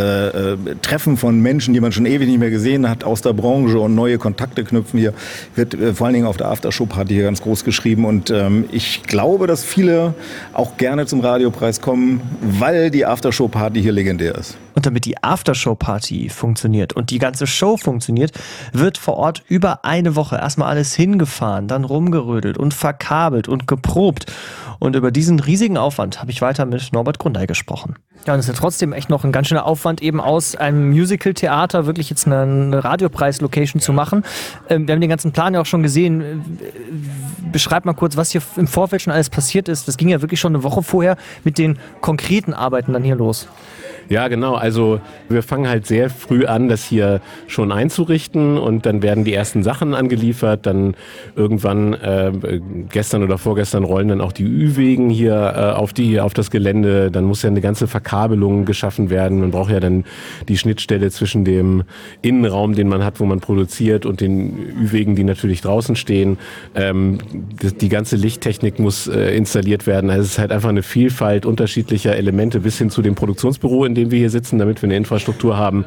äh, 0.54 0.58
Treffen 0.82 1.18
von 1.18 1.40
Menschen, 1.40 1.74
die 1.74 1.80
man 1.80 1.92
schon 1.92 2.06
ewig 2.06 2.28
nicht 2.28 2.40
mehr 2.40 2.50
gesehen 2.50 2.90
hat, 2.90 3.04
aus 3.04 3.22
der 3.22 3.34
Branche 3.34 3.80
und 3.80 3.96
neue 3.96 4.18
Kontakte 4.18 4.64
knüpfen 4.64 5.00
hier, 5.00 5.14
wird 5.56 5.74
äh, 5.74 5.94
vor 5.94 6.08
allen 6.08 6.16
Dingen 6.16 6.28
auf 6.28 6.38
der 6.38 6.48
Aftershow-Party 6.50 7.14
hier 7.14 7.24
ganz 7.24 7.42
groß 7.42 7.64
geschrieben. 7.64 8.06
Und 8.06 8.32
ähm, 8.32 8.66
ich 8.72 9.04
glaube, 9.04 9.48
dass 9.48 9.64
viele 9.64 10.16
auch 10.54 10.78
gerne 10.78 11.06
zum 11.06 11.20
Radiopreis 11.20 11.82
kommen, 11.82 12.22
weil 12.42 12.90
die 12.90 13.06
Aftershow-Party 13.06 13.82
hier 13.82 13.92
legendär 13.92 14.36
ist. 14.36 14.58
Und 14.76 14.86
damit 14.86 15.06
die 15.06 15.22
Aftershow-Party 15.24 16.30
funktioniert 16.30 16.94
und 16.94 17.10
die 17.10 17.20
ganze 17.20 17.48
Show 17.48 17.78
funktioniert, 17.78 18.32
wird 18.72 18.98
vor 18.98 19.18
Ort 19.18 19.44
über 19.48 19.86
eine 19.86 20.16
Woche 20.16 20.36
erstmal 20.36 20.70
alles 20.70 20.94
hingefahren, 20.96 21.68
dann 21.68 21.84
rumgerödelt 21.84 22.58
und 22.58 22.74
verkabelt 22.74 23.48
und 23.48 23.68
geprobt. 23.68 24.26
Und 24.80 24.96
über 24.96 25.12
diesen 25.12 25.40
riesigen 25.40 25.78
Aufwand 25.78 26.20
habe 26.20 26.32
ich 26.32 26.42
weiter 26.42 26.66
mit 26.66 26.92
Norbert 26.92 27.20
Grundei 27.20 27.46
gesprochen. 27.46 27.96
Ja, 28.26 28.34
und 28.34 28.40
es 28.40 28.48
ist 28.48 28.56
ja 28.56 28.60
trotzdem 28.60 28.94
echt 28.94 29.10
noch 29.10 29.26
ein 29.26 29.32
ganz 29.32 29.48
schöner 29.48 29.66
Aufwand, 29.66 30.02
eben 30.02 30.22
aus 30.22 30.56
einem 30.56 30.90
Musical-Theater 30.90 31.86
wirklich 31.86 32.10
jetzt 32.10 32.26
eine 32.26 32.84
Radiopreis-Location 32.84 33.82
zu 33.82 33.92
machen. 33.92 34.24
Ähm, 34.70 34.88
wir 34.88 34.94
haben 34.94 35.02
den 35.02 35.10
ganzen 35.10 35.34
Plan 35.34 35.54
ja 35.54 35.62
auch 35.62 35.66
schon 35.66 35.84
gesehen. 35.84 36.42
Beschreib 37.52 37.86
mal 37.86 37.94
kurz, 37.94 38.16
was 38.16 38.32
hier 38.32 38.42
im 38.56 38.68
Vorfeld 38.68 39.02
schon 39.02 39.12
alles 39.12 39.30
passiert 39.30 39.68
ist. 39.68 39.88
Das 39.88 39.98
ging 39.98 40.08
ja 40.08 40.22
wirklich 40.22 40.40
schon 40.40 40.56
eine 40.56 40.64
Woche 40.64 40.84
vorher 40.84 41.18
mit 41.44 41.58
den 41.58 41.78
konkreten 42.02 42.54
Arbeiten 42.54 42.94
dann 42.94 43.04
hier 43.04 43.16
los. 43.16 43.48
Ja, 44.10 44.28
genau. 44.28 44.56
Also 44.56 45.00
wir 45.30 45.44
fangen 45.44 45.68
halt 45.68 45.88
sehr 45.88 46.10
früh 46.10 46.46
an, 46.46 46.70
das 46.70 46.84
hier 46.84 47.22
schon 47.48 47.72
einzurichten 47.72 48.58
und 48.58 48.86
dann 48.86 49.02
werden 49.02 49.24
die 49.24 49.34
ersten 49.34 49.64
Sachen 49.64 49.94
angeliefert. 49.94 50.66
Dann 50.66 50.96
irgendwann 51.36 51.94
äh, 51.94 52.32
gestern 52.90 53.24
oder 53.24 53.38
vorgestern 53.38 53.84
rollen 53.84 54.10
dann 54.10 54.22
auch 54.22 54.32
die 54.32 54.44
Ü-Wegen 54.44 55.10
hier 55.10 55.54
äh, 55.56 55.60
auf 55.80 55.94
die 55.94 56.20
auf 56.20 56.34
das 56.34 56.52
Gelände. 56.52 57.12
Dann 57.12 57.26
muss 57.26 57.42
ja 57.42 57.50
eine 57.50 57.62
ganze 57.62 57.88
Verkabelung 57.88 58.66
geschaffen 58.66 59.10
werden. 59.10 59.40
Man 59.40 59.52
braucht 59.52 59.72
ja 59.72 59.80
dann 59.80 60.06
die 60.48 60.58
Schnittstelle 60.58 61.10
zwischen 61.12 61.46
dem 61.46 61.84
Innenraum, 62.22 62.76
den 62.76 62.88
man 62.88 63.04
hat, 63.04 63.20
wo 63.20 63.26
man 63.26 63.40
produziert, 63.40 64.06
und 64.06 64.22
den 64.22 64.58
Ü-Wegen, 64.82 65.16
die 65.16 65.24
natürlich 65.24 65.62
draußen 65.62 65.96
stehen. 65.96 66.38
Ähm, 66.76 67.18
die, 67.62 67.74
die, 67.74 67.90
ganze 67.90 68.16
Lichttechnik 68.16 68.80
muss 68.80 69.08
äh, 69.08 69.36
installiert 69.36 69.88
werden. 69.88 70.10
Also 70.10 70.24
es 70.24 70.32
ist 70.32 70.40
halt 70.40 70.52
einfach 70.52 70.70
eine 70.70 70.84
Vielfalt 70.84 71.46
unterschiedlicher 71.46 72.16
Elemente 72.16 72.60
bis 72.60 72.78
hin 72.78 72.90
zu 72.90 73.02
dem 73.02 73.16
Produktionsbüro, 73.16 73.86
in 73.94 73.96
dem 73.96 74.12
wir 74.12 74.20
hier 74.20 74.30
sitzen, 74.30 74.58
damit 74.58 74.82
wir 74.82 74.88
eine 74.88 74.98
Infrastruktur 74.98 75.56
haben, 75.56 75.86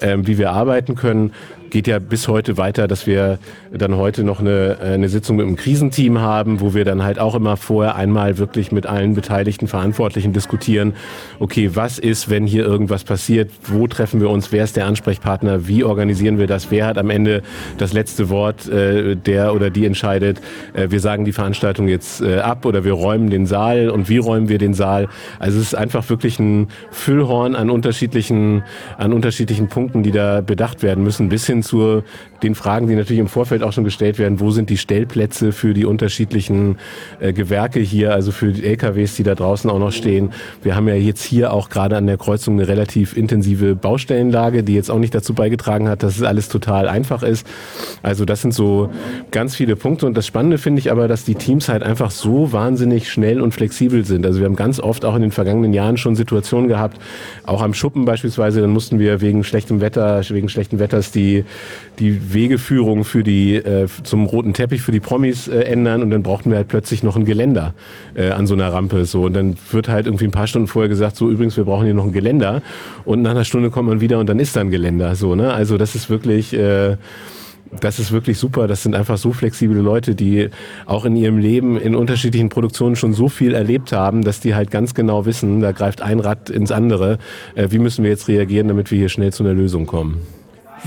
ähm, 0.00 0.26
wie 0.26 0.38
wir 0.38 0.50
arbeiten 0.50 0.94
können 0.94 1.32
geht 1.70 1.86
ja 1.86 1.98
bis 1.98 2.28
heute 2.28 2.56
weiter, 2.56 2.88
dass 2.88 3.06
wir 3.06 3.38
dann 3.72 3.96
heute 3.96 4.24
noch 4.24 4.40
eine, 4.40 4.78
eine 4.82 5.08
Sitzung 5.08 5.36
mit 5.36 5.46
dem 5.46 5.56
Krisenteam 5.56 6.20
haben, 6.20 6.60
wo 6.60 6.74
wir 6.74 6.84
dann 6.84 7.02
halt 7.02 7.18
auch 7.18 7.34
immer 7.34 7.56
vorher 7.56 7.96
einmal 7.96 8.38
wirklich 8.38 8.72
mit 8.72 8.86
allen 8.86 9.14
beteiligten 9.14 9.68
Verantwortlichen 9.68 10.32
diskutieren, 10.32 10.94
okay, 11.38 11.70
was 11.74 11.98
ist, 11.98 12.30
wenn 12.30 12.46
hier 12.46 12.64
irgendwas 12.64 13.04
passiert, 13.04 13.50
wo 13.64 13.86
treffen 13.86 14.20
wir 14.20 14.30
uns, 14.30 14.52
wer 14.52 14.64
ist 14.64 14.76
der 14.76 14.86
Ansprechpartner, 14.86 15.68
wie 15.68 15.84
organisieren 15.84 16.38
wir 16.38 16.46
das, 16.46 16.70
wer 16.70 16.86
hat 16.86 16.98
am 16.98 17.10
Ende 17.10 17.42
das 17.78 17.92
letzte 17.92 18.28
Wort, 18.28 18.68
äh, 18.68 19.16
der 19.16 19.54
oder 19.54 19.70
die 19.70 19.86
entscheidet, 19.86 20.40
äh, 20.74 20.90
wir 20.90 21.00
sagen 21.00 21.24
die 21.24 21.32
Veranstaltung 21.32 21.88
jetzt 21.88 22.22
äh, 22.22 22.38
ab 22.38 22.64
oder 22.64 22.84
wir 22.84 22.92
räumen 22.92 23.30
den 23.30 23.46
Saal. 23.46 23.90
Und 23.90 24.08
wie 24.08 24.18
räumen 24.18 24.48
wir 24.48 24.58
den 24.58 24.74
Saal. 24.74 25.08
Also 25.38 25.58
es 25.58 25.66
ist 25.66 25.74
einfach 25.74 26.08
wirklich 26.08 26.38
ein 26.38 26.68
Füllhorn 26.90 27.54
an 27.54 27.70
unterschiedlichen, 27.70 28.62
an 28.98 29.12
unterschiedlichen 29.12 29.68
Punkten, 29.68 30.02
die 30.02 30.10
da 30.10 30.40
bedacht 30.40 30.82
werden 30.82 31.02
müssen, 31.04 31.28
bis 31.28 31.46
hin 31.46 31.55
hin 31.56 31.62
zu 31.62 32.02
den 32.42 32.54
Fragen, 32.54 32.86
die 32.86 32.94
natürlich 32.94 33.20
im 33.20 33.28
Vorfeld 33.28 33.62
auch 33.62 33.72
schon 33.72 33.84
gestellt 33.84 34.18
werden. 34.18 34.40
Wo 34.40 34.50
sind 34.50 34.68
die 34.68 34.76
Stellplätze 34.76 35.52
für 35.52 35.72
die 35.72 35.86
unterschiedlichen 35.86 36.78
äh, 37.18 37.32
Gewerke 37.32 37.80
hier, 37.80 38.12
also 38.12 38.30
für 38.30 38.52
die 38.52 38.64
LKWs, 38.64 39.16
die 39.16 39.22
da 39.22 39.34
draußen 39.34 39.70
auch 39.70 39.78
noch 39.78 39.92
stehen? 39.92 40.32
Wir 40.62 40.76
haben 40.76 40.86
ja 40.88 40.94
jetzt 40.94 41.24
hier 41.24 41.52
auch 41.52 41.70
gerade 41.70 41.96
an 41.96 42.06
der 42.06 42.18
Kreuzung 42.18 42.54
eine 42.54 42.68
relativ 42.68 43.16
intensive 43.16 43.74
Baustellenlage, 43.74 44.62
die 44.62 44.74
jetzt 44.74 44.90
auch 44.90 44.98
nicht 44.98 45.14
dazu 45.14 45.32
beigetragen 45.32 45.88
hat, 45.88 46.02
dass 46.02 46.16
es 46.16 46.22
alles 46.22 46.48
total 46.48 46.88
einfach 46.88 47.22
ist. 47.22 47.46
Also 48.02 48.24
das 48.24 48.42
sind 48.42 48.52
so 48.52 48.90
ganz 49.30 49.56
viele 49.56 49.76
Punkte. 49.76 50.06
Und 50.06 50.16
das 50.16 50.26
Spannende 50.26 50.58
finde 50.58 50.80
ich 50.80 50.92
aber, 50.92 51.08
dass 51.08 51.24
die 51.24 51.34
Teams 51.34 51.68
halt 51.68 51.82
einfach 51.82 52.10
so 52.10 52.52
wahnsinnig 52.52 53.10
schnell 53.10 53.40
und 53.40 53.52
flexibel 53.52 54.04
sind. 54.04 54.26
Also 54.26 54.40
wir 54.40 54.46
haben 54.46 54.56
ganz 54.56 54.78
oft 54.78 55.04
auch 55.04 55.16
in 55.16 55.22
den 55.22 55.32
vergangenen 55.32 55.72
Jahren 55.72 55.96
schon 55.96 56.16
Situationen 56.16 56.68
gehabt, 56.68 56.98
auch 57.44 57.62
am 57.62 57.72
Schuppen 57.72 58.04
beispielsweise, 58.04 58.60
dann 58.60 58.70
mussten 58.70 58.98
wir 58.98 59.20
wegen 59.20 59.42
schlechtem 59.42 59.80
Wetter, 59.80 60.22
wegen 60.28 60.48
schlechten 60.48 60.78
Wetters 60.78 61.12
die 61.12 61.45
die 61.98 62.34
Wegeführung 62.34 63.04
für 63.04 63.22
die 63.22 63.56
äh, 63.56 63.86
zum 64.02 64.26
roten 64.26 64.52
Teppich 64.52 64.82
für 64.82 64.92
die 64.92 65.00
Promis 65.00 65.48
äh, 65.48 65.60
ändern 65.60 66.02
und 66.02 66.10
dann 66.10 66.22
brauchten 66.22 66.50
wir 66.50 66.58
halt 66.58 66.68
plötzlich 66.68 67.02
noch 67.02 67.16
ein 67.16 67.24
Geländer 67.24 67.74
äh, 68.14 68.30
an 68.30 68.46
so 68.46 68.54
einer 68.54 68.72
Rampe 68.72 69.04
so 69.04 69.24
und 69.24 69.34
dann 69.34 69.56
wird 69.70 69.88
halt 69.88 70.06
irgendwie 70.06 70.24
ein 70.24 70.30
paar 70.30 70.46
Stunden 70.46 70.68
vorher 70.68 70.88
gesagt 70.88 71.16
so 71.16 71.30
übrigens 71.30 71.56
wir 71.56 71.64
brauchen 71.64 71.84
hier 71.84 71.94
noch 71.94 72.04
ein 72.04 72.12
Geländer 72.12 72.62
und 73.04 73.22
nach 73.22 73.30
einer 73.30 73.44
Stunde 73.44 73.70
kommt 73.70 73.88
man 73.88 74.00
wieder 74.00 74.18
und 74.18 74.28
dann 74.28 74.38
ist 74.38 74.56
da 74.56 74.60
ein 74.60 74.70
Geländer 74.70 75.14
so 75.14 75.34
ne 75.34 75.52
also 75.52 75.78
das 75.78 75.94
ist 75.94 76.10
wirklich 76.10 76.52
äh, 76.52 76.96
das 77.80 77.98
ist 77.98 78.12
wirklich 78.12 78.38
super. 78.38 78.66
Das 78.68 78.82
sind 78.82 78.94
einfach 78.94 79.18
so 79.18 79.32
flexible 79.32 79.80
Leute, 79.80 80.14
die 80.14 80.48
auch 80.86 81.04
in 81.04 81.16
ihrem 81.16 81.38
Leben 81.38 81.78
in 81.78 81.94
unterschiedlichen 81.94 82.48
Produktionen 82.48 82.96
schon 82.96 83.12
so 83.12 83.28
viel 83.28 83.54
erlebt 83.54 83.92
haben, 83.92 84.22
dass 84.22 84.40
die 84.40 84.54
halt 84.54 84.70
ganz 84.70 84.94
genau 84.94 85.26
wissen, 85.26 85.60
da 85.60 85.72
greift 85.72 86.02
ein 86.02 86.20
Rad 86.20 86.50
ins 86.50 86.72
andere. 86.72 87.18
Äh, 87.54 87.68
wie 87.70 87.78
müssen 87.78 88.04
wir 88.04 88.10
jetzt 88.10 88.28
reagieren, 88.28 88.68
damit 88.68 88.90
wir 88.90 88.98
hier 88.98 89.08
schnell 89.08 89.32
zu 89.32 89.42
einer 89.42 89.54
Lösung 89.54 89.86
kommen? 89.86 90.20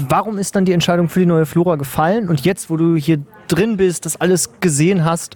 Warum 0.07 0.37
ist 0.37 0.55
dann 0.55 0.65
die 0.65 0.71
Entscheidung 0.71 1.09
für 1.09 1.19
die 1.19 1.25
neue 1.25 1.45
Flora 1.45 1.75
gefallen? 1.75 2.29
Und 2.29 2.45
jetzt, 2.45 2.69
wo 2.69 2.77
du 2.77 2.95
hier 2.95 3.19
drin 3.47 3.77
bist, 3.77 4.05
das 4.05 4.21
alles 4.21 4.59
gesehen 4.59 5.03
hast, 5.03 5.35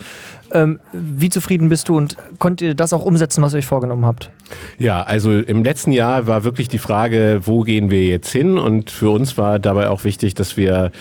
ähm, 0.51 0.79
wie 0.93 1.29
zufrieden 1.29 1.70
bist 1.70 1.89
du 1.89 1.98
und 1.98 2.15
konnt 2.39 2.62
ihr 2.62 2.75
das 2.75 2.93
auch 2.93 3.03
umsetzen, 3.03 3.41
was 3.41 3.53
ihr 3.53 3.58
euch 3.58 3.65
vorgenommen 3.65 4.05
habt? 4.05 4.29
Ja, 4.77 5.01
also 5.01 5.32
im 5.32 5.63
letzten 5.63 5.91
Jahr 5.91 6.27
war 6.27 6.43
wirklich 6.43 6.67
die 6.67 6.77
Frage, 6.77 7.41
wo 7.43 7.62
gehen 7.62 7.89
wir 7.89 8.05
jetzt 8.05 8.32
hin? 8.32 8.58
Und 8.58 8.91
für 8.91 9.10
uns 9.10 9.38
war 9.38 9.60
dabei 9.60 9.89
auch 9.89 10.03
wichtig, 10.03 10.36
dass 10.36 10.55
wir 10.55 10.91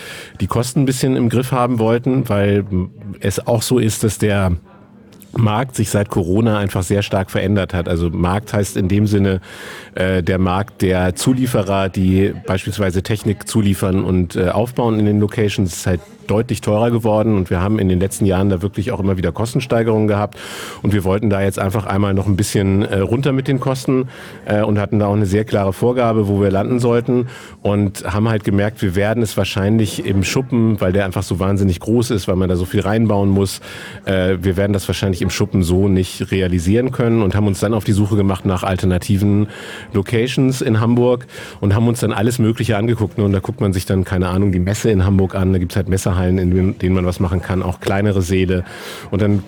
die 0.41 0.47
Kosten 0.47 0.81
ein 0.81 0.87
bisschen 0.87 1.17
im 1.17 1.29
Griff 1.29 1.53
haben 1.53 1.79
wollten, 1.79 2.29
weil 2.29 2.65
es 3.21 3.47
auch 3.47 3.63
so 3.63 3.79
ist, 3.79 4.05
dass 4.05 4.19
der 4.19 4.53
Markt 5.37 5.77
sich 5.77 5.91
seit 5.91 6.09
Corona 6.09 6.59
einfach 6.59 6.83
sehr 6.83 7.03
stark 7.03 7.31
verändert 7.31 7.75
hat. 7.75 7.89
Also 7.89 8.11
Markt 8.11 8.53
heißt 8.53 8.77
in 8.77 8.89
dem 8.89 9.07
Sinne 9.07 9.41
äh, 9.95 10.23
der 10.23 10.39
Markt 10.39 10.83
der 10.83 11.15
Zulieferer, 11.15 11.89
die 11.89 12.35
beispielsweise 12.47 13.03
Technik 13.03 13.49
zuliefern 13.49 14.05
und 14.05 14.37
äh, 14.37 14.49
aufbauen 14.49 14.99
in 14.99 15.07
den 15.07 15.21
Locations, 15.21 15.73
ist 15.73 15.87
halt 15.87 16.01
deutlich 16.33 16.63
teurer 16.63 16.91
geworden 16.91 17.37
und 17.37 17.51
wir 17.51 17.61
haben 17.61 17.79
in 17.79 17.91
den 17.91 18.01
letzten 18.01 18.25
Jahren 18.25 18.49
da 18.49 18.63
wirklich 18.63 18.91
auch 18.91 19.01
immer 19.01 19.19
wieder 19.19 19.33
Kostensteigerungen 19.33 20.09
gehabt 20.09 20.39
und 20.81 20.95
wir 20.95 21.05
wollten 21.05 21.29
da 21.29 21.43
jetzt 21.43 21.59
einfach 21.59 21.85
einmal 21.85 22.15
noch 22.15 22.27
ein 22.27 22.37
bisschen 22.37 22.81
äh, 22.83 23.01
runter 23.01 23.33
mit 23.33 23.49
den 23.49 23.61
Kosten 23.61 24.09
äh, 24.47 24.63
und 24.63 24.79
hatten 24.79 24.99
da 24.99 25.09
auch 25.09 25.15
eine 25.15 25.27
sehr 25.27 25.45
klare 25.45 25.75
Vorgabe, 25.75 26.29
wo 26.29 26.41
wir 26.41 26.51
landen 26.51 26.79
sollten 26.79 27.27
und 27.61 28.11
haben 28.11 28.31
halt 28.31 28.45
gemerkt, 28.45 28.81
wir 28.81 28.95
werden 28.95 29.23
es 29.23 29.37
wahrscheinlich 29.37 30.07
im 30.07 30.25
Schuppen, 30.25 30.81
weil 30.81 30.95
der 30.95 31.05
einfach 31.05 31.23
so 31.23 31.39
wahnsinnig 31.39 31.81
groß 31.81 32.11
ist, 32.13 32.29
weil 32.29 32.37
man 32.37 32.49
da 32.49 32.57
so 32.57 32.65
viel 32.65 32.81
reinbauen 32.81 33.29
muss, 33.29 33.61
äh, 34.07 34.39
wir 34.41 34.57
werden 34.57 34.73
das 34.73 34.89
wahrscheinlich 34.89 35.21
im 35.21 35.29
Schuppen 35.29 35.63
so 35.63 35.89
nicht 35.89 36.31
realisieren 36.31 36.93
können 36.93 37.21
und 37.21 37.35
haben 37.35 37.47
uns 37.47 37.61
dann 37.61 37.75
auf 37.75 37.85
die 37.85 37.93
Suche 37.93 38.17
gemacht 38.17 38.47
nach 38.47 38.63
alternativen 38.63 39.49
Locations 39.93 40.63
in 40.63 40.81
Hamburg 40.81 41.27
und 41.61 41.75
haben 41.75 41.89
uns 41.89 42.01
dann 42.01 42.13
alles 42.13 42.39
Mögliche 42.39 42.79
angeguckt. 42.79 43.19
Und 43.19 43.33
da 43.33 43.41
guckt 43.41 43.61
man 43.61 43.73
sich 43.73 43.85
dann, 43.85 44.05
keine 44.05 44.29
Ahnung, 44.29 44.53
die 44.53 44.61
Messe 44.61 44.91
in 44.91 45.05
Hamburg 45.05 45.35
an, 45.35 45.53
da 45.53 45.59
gibt's 45.59 45.77
halt 45.77 45.89
Messer 45.89 46.17
Messehallen, 46.23 46.39
in 46.39 46.79
denen 46.79 46.95
man 46.95 47.07
was 47.07 47.21
machen 47.21 47.43
kann, 47.43 47.63
auch 47.63 47.81
kleinere 47.81 48.23
Säle. 48.23 48.65
Und 49.11 49.23
dann 49.23 49.43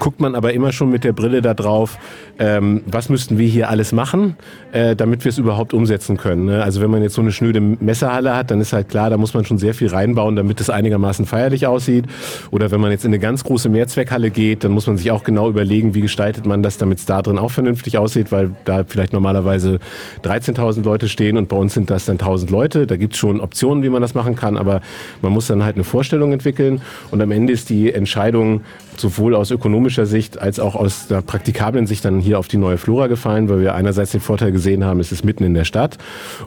guckt 0.00 0.20
man 0.20 0.34
aber 0.34 0.52
immer 0.52 0.72
schon 0.72 0.90
mit 0.90 1.04
der 1.04 1.12
Brille 1.12 1.42
da 1.42 1.54
drauf, 1.54 1.98
ähm, 2.38 2.82
was 2.86 3.08
müssten 3.08 3.38
wir 3.38 3.48
hier 3.48 3.70
alles 3.70 3.92
machen, 3.92 4.36
äh, 4.72 4.94
damit 4.94 5.24
wir 5.24 5.30
es 5.30 5.38
überhaupt 5.38 5.72
umsetzen 5.72 6.16
können. 6.16 6.46
Ne? 6.46 6.62
Also 6.62 6.80
wenn 6.80 6.90
man 6.90 7.02
jetzt 7.02 7.14
so 7.14 7.22
eine 7.22 7.32
schnöde 7.32 7.60
Messerhalle 7.60 8.36
hat, 8.36 8.50
dann 8.50 8.60
ist 8.60 8.72
halt 8.72 8.88
klar, 8.88 9.10
da 9.10 9.16
muss 9.16 9.34
man 9.34 9.44
schon 9.44 9.58
sehr 9.58 9.74
viel 9.74 9.88
reinbauen, 9.88 10.36
damit 10.36 10.60
es 10.60 10.68
einigermaßen 10.70 11.26
feierlich 11.26 11.66
aussieht. 11.66 12.04
Oder 12.50 12.70
wenn 12.70 12.80
man 12.80 12.90
jetzt 12.90 13.04
in 13.04 13.10
eine 13.10 13.18
ganz 13.18 13.44
große 13.44 13.68
Mehrzweckhalle 13.68 14.30
geht, 14.30 14.64
dann 14.64 14.72
muss 14.72 14.86
man 14.86 14.96
sich 14.96 15.10
auch 15.10 15.24
genau 15.24 15.48
überlegen, 15.48 15.94
wie 15.94 16.02
gestaltet 16.02 16.46
man 16.46 16.62
das, 16.62 16.78
damit 16.78 16.98
es 16.98 17.06
da 17.06 17.22
drin 17.22 17.38
auch 17.38 17.50
vernünftig 17.50 17.98
aussieht, 17.98 18.32
weil 18.32 18.50
da 18.64 18.84
vielleicht 18.86 19.12
normalerweise 19.12 19.78
13.000 20.24 20.84
Leute 20.84 21.08
stehen 21.08 21.36
und 21.36 21.48
bei 21.48 21.56
uns 21.56 21.74
sind 21.74 21.90
das 21.90 22.04
dann 22.04 22.18
1.000 22.18 22.50
Leute. 22.50 22.86
Da 22.86 22.96
gibt 22.96 23.14
es 23.14 23.18
schon 23.18 23.40
Optionen, 23.40 23.82
wie 23.82 23.88
man 23.88 24.02
das 24.02 24.14
machen 24.14 24.36
kann, 24.36 24.56
aber 24.56 24.80
man 25.22 25.32
muss 25.32 25.46
dann 25.46 25.64
halt 25.64 25.76
eine 25.76 25.84
Vorstellung 25.84 26.05
Vorstellung 26.06 26.32
entwickeln 26.32 26.80
und 27.10 27.20
am 27.20 27.32
Ende 27.32 27.52
ist 27.52 27.68
die 27.68 27.92
Entscheidung 27.92 28.60
sowohl 29.00 29.34
aus 29.34 29.50
ökonomischer 29.50 30.06
Sicht 30.06 30.40
als 30.40 30.60
auch 30.60 30.74
aus 30.74 31.08
der 31.08 31.22
praktikablen 31.22 31.86
Sicht 31.86 32.04
dann 32.04 32.20
hier 32.20 32.38
auf 32.38 32.48
die 32.48 32.56
neue 32.56 32.78
Flora 32.78 33.06
gefallen, 33.06 33.48
weil 33.48 33.60
wir 33.60 33.74
einerseits 33.74 34.12
den 34.12 34.20
Vorteil 34.20 34.52
gesehen 34.52 34.84
haben, 34.84 35.00
es 35.00 35.12
ist 35.12 35.24
mitten 35.24 35.44
in 35.44 35.54
der 35.54 35.64
Stadt 35.64 35.98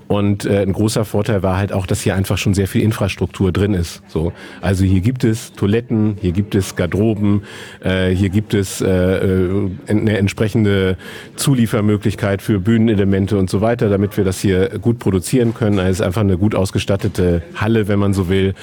und 0.08 0.46
äh, 0.46 0.62
ein 0.62 0.74
großer 0.74 1.06
Vorteil 1.06 1.44
war 1.44 1.58
halt 1.58 1.74
auch, 1.74 1.86
dass 1.86 2.02
hier 2.02 2.16
einfach 2.16 2.38
schon 2.38 2.54
sehr 2.54 2.68
viel 2.68 2.82
Infrastruktur 2.82 3.52
drin 3.52 3.74
ist. 3.74 4.02
So, 4.08 4.34
also 4.62 4.84
hier 4.86 5.02
gibt 5.02 5.24
es 5.24 5.54
Toiletten, 5.54 6.18
hier 6.22 6.32
gibt 6.32 6.56
es 6.56 6.76
Garderoben, 6.76 7.44
äh, 7.84 8.10
hier 8.10 8.30
gibt 8.30 8.54
es 8.54 8.82
äh, 8.82 8.88
äh 8.88 9.70
eine 9.88 10.18
entsprechende 10.18 10.98
Zuliefermöglichkeit 11.36 12.42
für 12.42 12.60
Bühnenelemente 12.60 13.38
und 13.38 13.50
so 13.50 13.62
weiter, 13.62 13.90
damit 13.90 14.18
wir 14.18 14.24
das 14.24 14.40
hier 14.40 14.70
gut 14.80 15.00
produzieren 15.00 15.54
können. 15.54 15.80
Also 15.80 15.92
es 15.92 16.00
ist 16.00 16.06
einfach 16.06 16.22
eine 16.22 16.38
gut 16.38 16.56
ausgestattete 16.56 17.42
Halle, 17.56 17.88
wenn 17.88 18.00
man 18.00 18.14
so 18.14 18.30
will, 18.30 18.54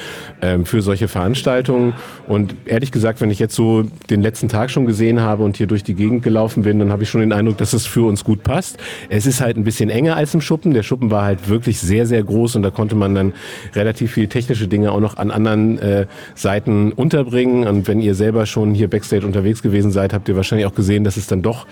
ähm, 0.43 0.67
für 0.67 0.83
solche 0.83 1.09
Veranstaltungen. 1.09 1.95
Und 2.27 2.55
ehrlich 2.65 2.93
gesagt, 2.93 3.21
wenn 3.21 3.31
ich 3.31 3.39
jetzt 3.39 3.55
so 3.55 3.76
den 3.83 4.23
letzten 4.23 4.49
Tag 4.49 4.71
schon 4.71 4.87
gesehen 4.87 5.21
habe 5.21 5.43
und 5.43 5.57
hier 5.57 5.67
durch 5.67 5.85
die 5.85 5.95
Gegend 5.95 6.23
gelaufen 6.23 6.63
bin, 6.63 6.79
dann 6.79 6.91
habe 6.91 7.03
ich 7.03 7.11
schon 7.11 7.21
den 7.21 7.33
Eindruck, 7.33 7.59
dass 7.59 7.73
es 7.73 7.87
für 7.87 8.07
uns 8.07 8.25
gut 8.25 8.43
passt. 8.43 8.79
Es 9.09 9.27
ist 9.27 9.41
halt 9.41 9.57
ein 9.57 9.65
bisschen 9.65 9.91
enger 9.91 10.17
als 10.17 10.35
im 10.35 10.41
Schuppen. 10.41 10.75
Der 10.75 10.83
Schuppen 10.83 11.11
war 11.11 11.25
halt 11.25 11.49
wirklich 11.49 11.79
sehr, 11.79 12.07
sehr 12.07 12.23
groß 12.23 12.57
und 12.57 12.63
da 12.63 12.71
konnte 12.71 12.95
man 12.95 13.15
dann 13.15 13.33
relativ 13.75 14.13
viel 14.13 14.29
technische 14.29 14.69
Dinge 14.69 14.93
auch 14.93 15.01
noch 15.01 15.17
an 15.17 15.31
anderen 15.31 15.79
äh, 15.79 16.07
Seiten 16.35 16.93
unterbringen. 16.93 17.67
Und 17.67 17.89
wenn 17.89 18.01
ihr 18.01 18.15
selber 18.15 18.47
schon 18.47 18.75
hier 18.75 18.89
Backstage 18.89 19.27
unterwegs 19.27 19.63
gewesen 19.63 19.91
seid, 19.91 20.13
habt 20.13 20.29
ihr 20.29 20.37
wahrscheinlich 20.37 20.67
auch 20.67 20.75
gesehen, 20.75 21.05
dass 21.05 21.17
es 21.17 21.27
dann 21.27 21.43
doch 21.43 21.67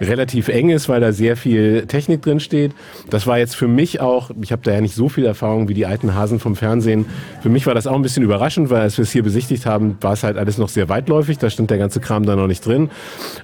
relativ 0.00 0.48
eng 0.48 0.70
ist, 0.70 0.88
weil 0.88 1.00
da 1.00 1.12
sehr 1.12 1.36
viel 1.36 1.86
Technik 1.86 2.22
drin 2.22 2.40
steht. 2.40 2.72
Das 3.10 3.26
war 3.26 3.38
jetzt 3.38 3.56
für 3.56 3.68
mich 3.68 4.00
auch, 4.00 4.30
ich 4.40 4.52
habe 4.52 4.62
da 4.62 4.72
ja 4.72 4.80
nicht 4.80 4.94
so 4.94 5.08
viel 5.08 5.26
Erfahrung 5.26 5.68
wie 5.68 5.74
die 5.74 5.86
alten 5.86 6.14
Hasen 6.14 6.38
vom 6.38 6.56
Fernsehen. 6.56 7.06
Für 7.42 7.48
mich 7.48 7.66
war 7.66 7.74
das 7.74 7.86
auch 7.86 7.94
ein 7.94 8.02
bisschen 8.02 8.22
überraschend, 8.22 8.70
weil 8.70 8.82
als 8.82 8.98
wir 8.98 9.02
es 9.02 9.10
hier 9.10 9.22
besichtigt 9.22 9.66
haben, 9.66 9.96
war 10.00 10.12
es 10.12 10.22
halt 10.22 10.36
alles 10.36 10.58
noch 10.58 10.68
sehr 10.68 10.88
weitläufig. 10.88 11.38
Da 11.38 11.47
stand 11.50 11.70
der 11.70 11.78
ganze 11.78 12.00
Kram 12.00 12.24
da 12.24 12.36
noch 12.36 12.46
nicht 12.46 12.64
drin. 12.64 12.90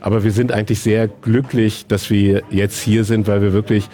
Aber 0.00 0.24
wir 0.24 0.32
sind 0.32 0.52
eigentlich 0.52 0.80
sehr 0.80 1.08
glücklich, 1.08 1.86
dass 1.86 2.10
wir 2.10 2.42
jetzt 2.50 2.80
hier 2.80 3.04
sind, 3.04 3.26
weil 3.26 3.42
wir 3.42 3.52
wirklich 3.52 3.88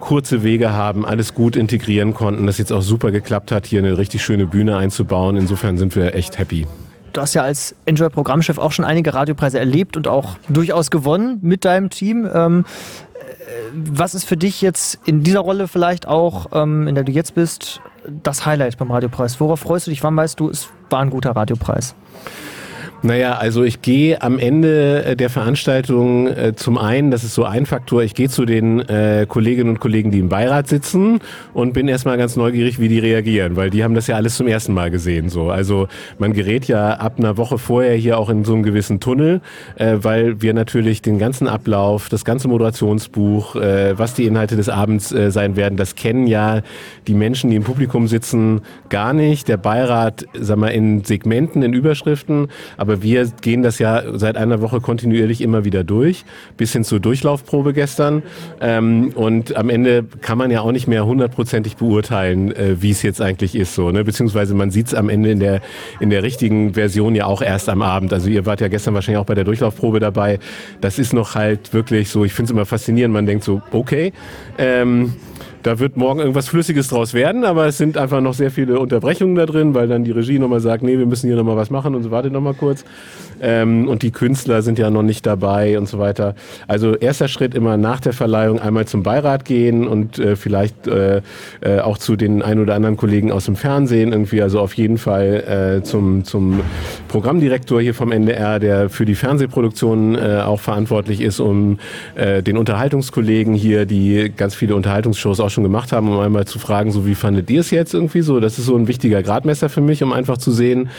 kurze 0.00 0.42
Wege 0.42 0.72
haben, 0.72 1.06
alles 1.06 1.32
gut 1.32 1.54
integrieren 1.54 2.12
konnten, 2.12 2.46
das 2.46 2.58
jetzt 2.58 2.72
auch 2.72 2.82
super 2.82 3.12
geklappt 3.12 3.52
hat, 3.52 3.66
hier 3.66 3.78
eine 3.78 3.98
richtig 3.98 4.24
schöne 4.24 4.46
Bühne 4.46 4.76
einzubauen. 4.76 5.36
Insofern 5.36 5.78
sind 5.78 5.94
wir 5.94 6.14
echt 6.14 6.38
happy 6.38 6.66
du 7.12 7.20
hast 7.20 7.34
ja 7.34 7.42
als 7.42 7.74
Enjoy-Programmchef 7.86 8.58
auch 8.58 8.72
schon 8.72 8.84
einige 8.84 9.14
Radiopreise 9.14 9.58
erlebt 9.58 9.96
und 9.96 10.08
auch 10.08 10.36
durchaus 10.48 10.90
gewonnen 10.90 11.38
mit 11.42 11.64
deinem 11.64 11.90
Team. 11.90 12.28
Ähm, 12.32 12.64
was 13.74 14.14
ist 14.14 14.24
für 14.24 14.36
dich 14.36 14.60
jetzt 14.60 14.98
in 15.04 15.22
dieser 15.22 15.40
Rolle 15.40 15.68
vielleicht 15.68 16.06
auch, 16.06 16.46
ähm, 16.52 16.88
in 16.88 16.94
der 16.94 17.04
du 17.04 17.12
jetzt 17.12 17.34
bist, 17.34 17.80
das 18.22 18.46
Highlight 18.46 18.78
beim 18.78 18.90
Radiopreis? 18.90 19.40
Worauf 19.40 19.60
freust 19.60 19.86
du 19.86 19.90
dich? 19.90 20.02
Wann 20.02 20.16
weißt 20.16 20.38
du, 20.40 20.50
es 20.50 20.68
war 20.90 21.00
ein 21.00 21.10
guter 21.10 21.32
Radiopreis? 21.32 21.94
Naja, 23.04 23.32
also 23.32 23.64
ich 23.64 23.82
gehe 23.82 24.22
am 24.22 24.38
Ende 24.38 25.04
äh, 25.04 25.16
der 25.16 25.28
Veranstaltung 25.28 26.28
äh, 26.28 26.54
zum 26.54 26.78
einen, 26.78 27.10
das 27.10 27.24
ist 27.24 27.34
so 27.34 27.44
ein 27.44 27.66
Faktor, 27.66 28.04
ich 28.04 28.14
gehe 28.14 28.28
zu 28.28 28.44
den 28.44 28.78
äh, 28.78 29.26
Kolleginnen 29.28 29.70
und 29.70 29.80
Kollegen, 29.80 30.12
die 30.12 30.20
im 30.20 30.28
Beirat 30.28 30.68
sitzen 30.68 31.18
und 31.52 31.72
bin 31.72 31.88
erstmal 31.88 32.16
ganz 32.16 32.36
neugierig, 32.36 32.78
wie 32.78 32.86
die 32.86 33.00
reagieren, 33.00 33.56
weil 33.56 33.70
die 33.70 33.82
haben 33.82 33.96
das 33.96 34.06
ja 34.06 34.14
alles 34.14 34.36
zum 34.36 34.46
ersten 34.46 34.72
Mal 34.72 34.92
gesehen. 34.92 35.30
So. 35.30 35.50
Also 35.50 35.88
man 36.20 36.32
gerät 36.32 36.68
ja 36.68 36.90
ab 36.90 37.14
einer 37.18 37.36
Woche 37.36 37.58
vorher 37.58 37.96
hier 37.96 38.18
auch 38.18 38.30
in 38.30 38.44
so 38.44 38.54
einen 38.54 38.62
gewissen 38.62 39.00
Tunnel, 39.00 39.40
äh, 39.74 39.96
weil 39.96 40.40
wir 40.40 40.54
natürlich 40.54 41.02
den 41.02 41.18
ganzen 41.18 41.48
Ablauf, 41.48 42.08
das 42.08 42.24
ganze 42.24 42.46
Moderationsbuch, 42.46 43.56
äh, 43.56 43.98
was 43.98 44.14
die 44.14 44.26
Inhalte 44.26 44.54
des 44.54 44.68
Abends 44.68 45.10
äh, 45.10 45.32
sein 45.32 45.56
werden, 45.56 45.76
das 45.76 45.96
kennen 45.96 46.28
ja 46.28 46.60
die 47.08 47.14
Menschen, 47.14 47.50
die 47.50 47.56
im 47.56 47.64
Publikum 47.64 48.06
sitzen, 48.06 48.60
gar 48.90 49.12
nicht. 49.12 49.48
Der 49.48 49.56
Beirat, 49.56 50.24
sag 50.34 50.56
mal, 50.58 50.68
in 50.68 51.02
Segmenten, 51.02 51.64
in 51.64 51.72
Überschriften, 51.72 52.46
aber 52.76 52.91
aber 52.92 53.02
wir 53.02 53.26
gehen 53.40 53.62
das 53.62 53.78
ja 53.78 54.02
seit 54.18 54.36
einer 54.36 54.60
Woche 54.60 54.80
kontinuierlich 54.80 55.40
immer 55.40 55.64
wieder 55.64 55.82
durch, 55.82 56.26
bis 56.58 56.74
hin 56.74 56.84
zur 56.84 57.00
Durchlaufprobe 57.00 57.72
gestern. 57.72 58.22
Ähm, 58.60 59.12
und 59.14 59.56
am 59.56 59.70
Ende 59.70 60.04
kann 60.20 60.36
man 60.36 60.50
ja 60.50 60.60
auch 60.60 60.72
nicht 60.72 60.88
mehr 60.88 61.06
hundertprozentig 61.06 61.76
beurteilen, 61.76 62.54
äh, 62.54 62.82
wie 62.82 62.90
es 62.90 63.02
jetzt 63.02 63.22
eigentlich 63.22 63.54
ist. 63.54 63.74
So, 63.74 63.90
ne? 63.90 64.04
Beziehungsweise 64.04 64.54
man 64.54 64.70
sieht 64.70 64.88
es 64.88 64.94
am 64.94 65.08
Ende 65.08 65.30
in 65.30 65.40
der, 65.40 65.62
in 66.00 66.10
der 66.10 66.22
richtigen 66.22 66.74
Version 66.74 67.14
ja 67.14 67.24
auch 67.24 67.40
erst 67.40 67.70
am 67.70 67.80
Abend. 67.80 68.12
Also 68.12 68.28
ihr 68.28 68.44
wart 68.44 68.60
ja 68.60 68.68
gestern 68.68 68.92
wahrscheinlich 68.92 69.20
auch 69.20 69.26
bei 69.26 69.34
der 69.34 69.44
Durchlaufprobe 69.44 69.98
dabei. 69.98 70.38
Das 70.82 70.98
ist 70.98 71.14
noch 71.14 71.34
halt 71.34 71.72
wirklich 71.72 72.10
so, 72.10 72.26
ich 72.26 72.34
finde 72.34 72.48
es 72.48 72.50
immer 72.50 72.66
faszinierend, 72.66 73.14
man 73.14 73.24
denkt 73.24 73.44
so, 73.44 73.62
okay. 73.70 74.12
Ähm, 74.58 75.14
da 75.62 75.78
wird 75.78 75.96
morgen 75.96 76.20
irgendwas 76.20 76.48
Flüssiges 76.48 76.88
draus 76.88 77.14
werden, 77.14 77.44
aber 77.44 77.66
es 77.66 77.78
sind 77.78 77.96
einfach 77.96 78.20
noch 78.20 78.34
sehr 78.34 78.50
viele 78.50 78.78
Unterbrechungen 78.78 79.34
da 79.34 79.46
drin, 79.46 79.74
weil 79.74 79.88
dann 79.88 80.04
die 80.04 80.10
Regie 80.10 80.38
nochmal 80.38 80.60
sagt, 80.60 80.82
nee, 80.82 80.98
wir 80.98 81.06
müssen 81.06 81.26
hier 81.26 81.36
nochmal 81.36 81.56
was 81.56 81.70
machen 81.70 81.94
und 81.94 82.02
so, 82.02 82.10
wartet 82.10 82.32
nochmal 82.32 82.54
kurz. 82.54 82.84
Ähm, 83.42 83.88
und 83.88 84.02
die 84.02 84.12
Künstler 84.12 84.62
sind 84.62 84.78
ja 84.78 84.88
noch 84.90 85.02
nicht 85.02 85.26
dabei 85.26 85.76
und 85.76 85.88
so 85.88 85.98
weiter. 85.98 86.34
Also 86.68 86.94
erster 86.94 87.26
Schritt 87.28 87.54
immer 87.54 87.76
nach 87.76 88.00
der 88.00 88.12
Verleihung 88.12 88.60
einmal 88.60 88.86
zum 88.86 89.02
Beirat 89.02 89.44
gehen 89.44 89.86
und 89.88 90.18
äh, 90.18 90.36
vielleicht 90.36 90.86
äh, 90.86 91.22
äh, 91.60 91.80
auch 91.80 91.98
zu 91.98 92.14
den 92.14 92.42
ein 92.42 92.60
oder 92.60 92.74
anderen 92.74 92.96
Kollegen 92.96 93.32
aus 93.32 93.46
dem 93.46 93.56
Fernsehen 93.56 94.12
irgendwie, 94.12 94.40
also 94.40 94.60
auf 94.60 94.74
jeden 94.74 94.96
Fall 94.96 95.80
äh, 95.80 95.82
zum, 95.82 96.24
zum 96.24 96.60
Programmdirektor 97.08 97.80
hier 97.80 97.94
vom 97.94 98.12
NDR, 98.12 98.60
der 98.60 98.88
für 98.88 99.04
die 99.04 99.16
Fernsehproduktion 99.16 100.14
äh, 100.14 100.42
auch 100.44 100.60
verantwortlich 100.60 101.20
ist, 101.20 101.40
um 101.40 101.78
äh, 102.14 102.42
den 102.42 102.56
Unterhaltungskollegen 102.56 103.54
hier, 103.54 103.86
die 103.86 104.32
ganz 104.34 104.54
viele 104.54 104.76
Unterhaltungsshows 104.76 105.40
auch 105.40 105.50
schon 105.50 105.64
gemacht 105.64 105.90
haben, 105.90 106.08
um 106.08 106.20
einmal 106.20 106.46
zu 106.46 106.60
fragen, 106.60 106.92
so 106.92 107.06
wie 107.06 107.16
fandet 107.16 107.50
ihr 107.50 107.60
es 107.60 107.70
jetzt 107.70 107.92
irgendwie 107.92 108.22
so? 108.22 108.38
Das 108.38 108.58
ist 108.58 108.66
so 108.66 108.76
ein 108.76 108.86
wichtiger 108.86 109.22
Gradmesser 109.22 109.68
für 109.68 109.80
mich, 109.80 110.02
um 110.04 110.12
einfach 110.12 110.38
zu 110.38 110.52
sehen, 110.52 110.90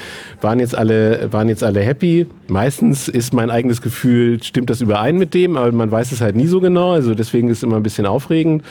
waren 0.42 0.60
jetzt 0.60 0.76
alle, 0.76 1.32
waren 1.32 1.48
jetzt 1.48 1.64
alle 1.64 1.80
happy? 1.80 2.28
Meistens 2.48 3.08
ist 3.08 3.34
mein 3.34 3.50
eigenes 3.50 3.82
Gefühl, 3.82 4.42
stimmt 4.44 4.70
das 4.70 4.82
überein 4.82 5.18
mit 5.18 5.34
dem, 5.34 5.56
aber 5.56 5.72
man 5.72 5.90
weiß 5.90 6.12
es 6.12 6.22
halt 6.22 6.36
nie 6.36 6.48
so 6.48 6.60
genau. 6.60 6.92
Also 6.92 7.16
deswegen 7.16 7.50
ist 7.50 7.58
es 7.58 7.64
immer 7.64 7.78
ein 7.78 7.84
bisschen 7.84 8.06
aufregend. 8.06 8.64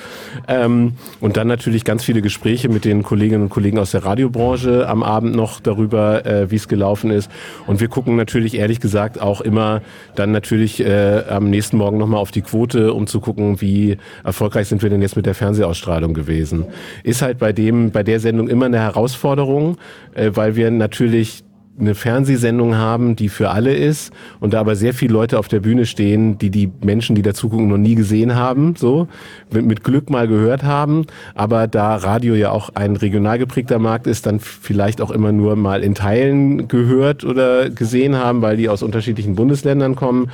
Ähm, 0.46 0.92
und 1.20 1.36
dann 1.36 1.48
natürlich 1.48 1.84
ganz 1.84 2.04
viele 2.04 2.20
Gespräche 2.20 2.68
mit 2.68 2.84
den 2.84 3.02
Kolleginnen 3.02 3.44
und 3.44 3.48
Kollegen 3.48 3.78
aus 3.78 3.92
der 3.92 4.04
Radiobranche 4.04 4.88
am 4.88 5.02
Abend 5.02 5.34
noch 5.34 5.60
darüber, 5.60 6.26
äh, 6.26 6.50
wie 6.50 6.56
es 6.56 6.68
gelaufen 6.68 7.10
ist. 7.10 7.30
Und 7.66 7.80
wir 7.80 7.88
gucken 7.88 8.16
natürlich 8.16 8.54
ehrlich 8.56 8.80
gesagt 8.80 9.20
auch 9.20 9.40
immer 9.40 9.82
dann 10.14 10.32
natürlich 10.32 10.80
äh, 10.84 11.22
am 11.28 11.48
nächsten 11.48 11.78
Morgen 11.78 11.98
nochmal 11.98 12.20
auf 12.20 12.30
die 12.30 12.42
Quote, 12.42 12.92
um 12.92 13.06
zu 13.06 13.20
gucken, 13.20 13.60
wie 13.60 13.96
erfolgreich 14.22 14.68
sind 14.68 14.82
wir 14.82 14.90
denn 14.90 15.00
jetzt 15.00 15.16
mit 15.16 15.26
der 15.26 15.34
Fernsehausstrahlung 15.34 15.92
Ausstrahlung 15.92 16.14
gewesen. 16.14 16.66
Ist 17.02 17.22
halt 17.22 17.38
bei 17.38 17.52
dem, 17.52 17.90
bei 17.90 18.02
der 18.02 18.20
Sendung 18.20 18.48
immer 18.48 18.66
eine 18.66 18.78
Herausforderung, 18.78 19.76
äh, 20.14 20.30
weil 20.34 20.56
wir 20.56 20.70
natürlich 20.70 21.44
eine 21.78 21.94
Fernsehsendung 21.94 22.76
haben, 22.76 23.16
die 23.16 23.28
für 23.28 23.50
alle 23.50 23.74
ist 23.74 24.12
und 24.40 24.52
da 24.52 24.60
aber 24.60 24.76
sehr 24.76 24.92
viele 24.92 25.12
Leute 25.14 25.38
auf 25.38 25.48
der 25.48 25.60
Bühne 25.60 25.86
stehen, 25.86 26.38
die 26.38 26.50
die 26.50 26.70
Menschen, 26.82 27.16
die 27.16 27.22
da 27.22 27.32
zugucken, 27.32 27.68
noch 27.68 27.78
nie 27.78 27.94
gesehen 27.94 28.34
haben, 28.34 28.76
so 28.76 29.08
mit 29.50 29.82
Glück 29.82 30.10
mal 30.10 30.28
gehört 30.28 30.62
haben, 30.62 31.06
aber 31.34 31.66
da 31.66 31.96
Radio 31.96 32.34
ja 32.34 32.50
auch 32.50 32.70
ein 32.74 32.96
regional 32.96 33.38
geprägter 33.38 33.78
Markt 33.78 34.06
ist, 34.06 34.26
dann 34.26 34.38
vielleicht 34.38 35.00
auch 35.00 35.10
immer 35.10 35.32
nur 35.32 35.56
mal 35.56 35.82
in 35.82 35.94
Teilen 35.94 36.68
gehört 36.68 37.24
oder 37.24 37.70
gesehen 37.70 38.16
haben, 38.16 38.42
weil 38.42 38.56
die 38.56 38.68
aus 38.68 38.82
unterschiedlichen 38.82 39.34
Bundesländern 39.34 39.96
kommen 39.96 40.30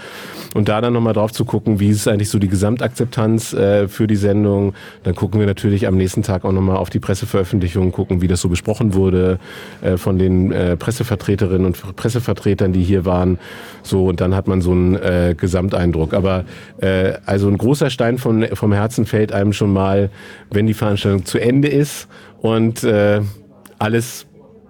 und 0.54 0.68
da 0.68 0.80
dann 0.80 0.92
nochmal 0.92 1.14
drauf 1.14 1.32
zu 1.32 1.44
gucken, 1.44 1.80
wie 1.80 1.88
ist 1.88 2.08
eigentlich 2.08 2.30
so 2.30 2.38
die 2.38 2.48
Gesamtakzeptanz 2.48 3.52
äh, 3.52 3.88
für 3.88 4.06
die 4.06 4.16
Sendung, 4.16 4.74
dann 5.02 5.14
gucken 5.14 5.40
wir 5.40 5.46
natürlich 5.46 5.86
am 5.86 5.96
nächsten 5.96 6.22
Tag 6.22 6.44
auch 6.44 6.52
nochmal 6.52 6.76
auf 6.76 6.90
die 6.90 7.00
Presseveröffentlichungen, 7.00 7.92
gucken, 7.92 8.22
wie 8.22 8.28
das 8.28 8.40
so 8.40 8.48
besprochen 8.48 8.94
wurde 8.94 9.38
äh, 9.82 9.96
von 9.96 10.18
den 10.18 10.52
äh, 10.52 10.76
Pressevertretern 10.76 11.38
Vertreterinnen 11.38 11.66
und 11.66 11.96
Pressevertretern, 11.96 12.72
die 12.72 12.82
hier 12.82 13.04
waren. 13.04 13.38
So, 13.82 14.06
und 14.06 14.20
dann 14.20 14.34
hat 14.34 14.48
man 14.48 14.60
so 14.60 14.72
einen 14.72 14.94
äh, 14.96 15.34
Gesamteindruck. 15.36 16.14
Aber 16.14 16.44
äh, 16.80 17.14
also 17.26 17.48
ein 17.48 17.58
großer 17.58 17.90
Stein 17.90 18.18
vom, 18.18 18.44
vom 18.54 18.72
Herzen 18.72 19.06
fällt 19.06 19.32
einem 19.32 19.52
schon 19.52 19.72
mal, 19.72 20.10
wenn 20.50 20.66
die 20.66 20.74
Veranstaltung 20.74 21.24
zu 21.24 21.38
Ende 21.38 21.68
ist 21.68 22.08
und 22.40 22.84
äh, 22.84 23.20
alles 23.78 24.26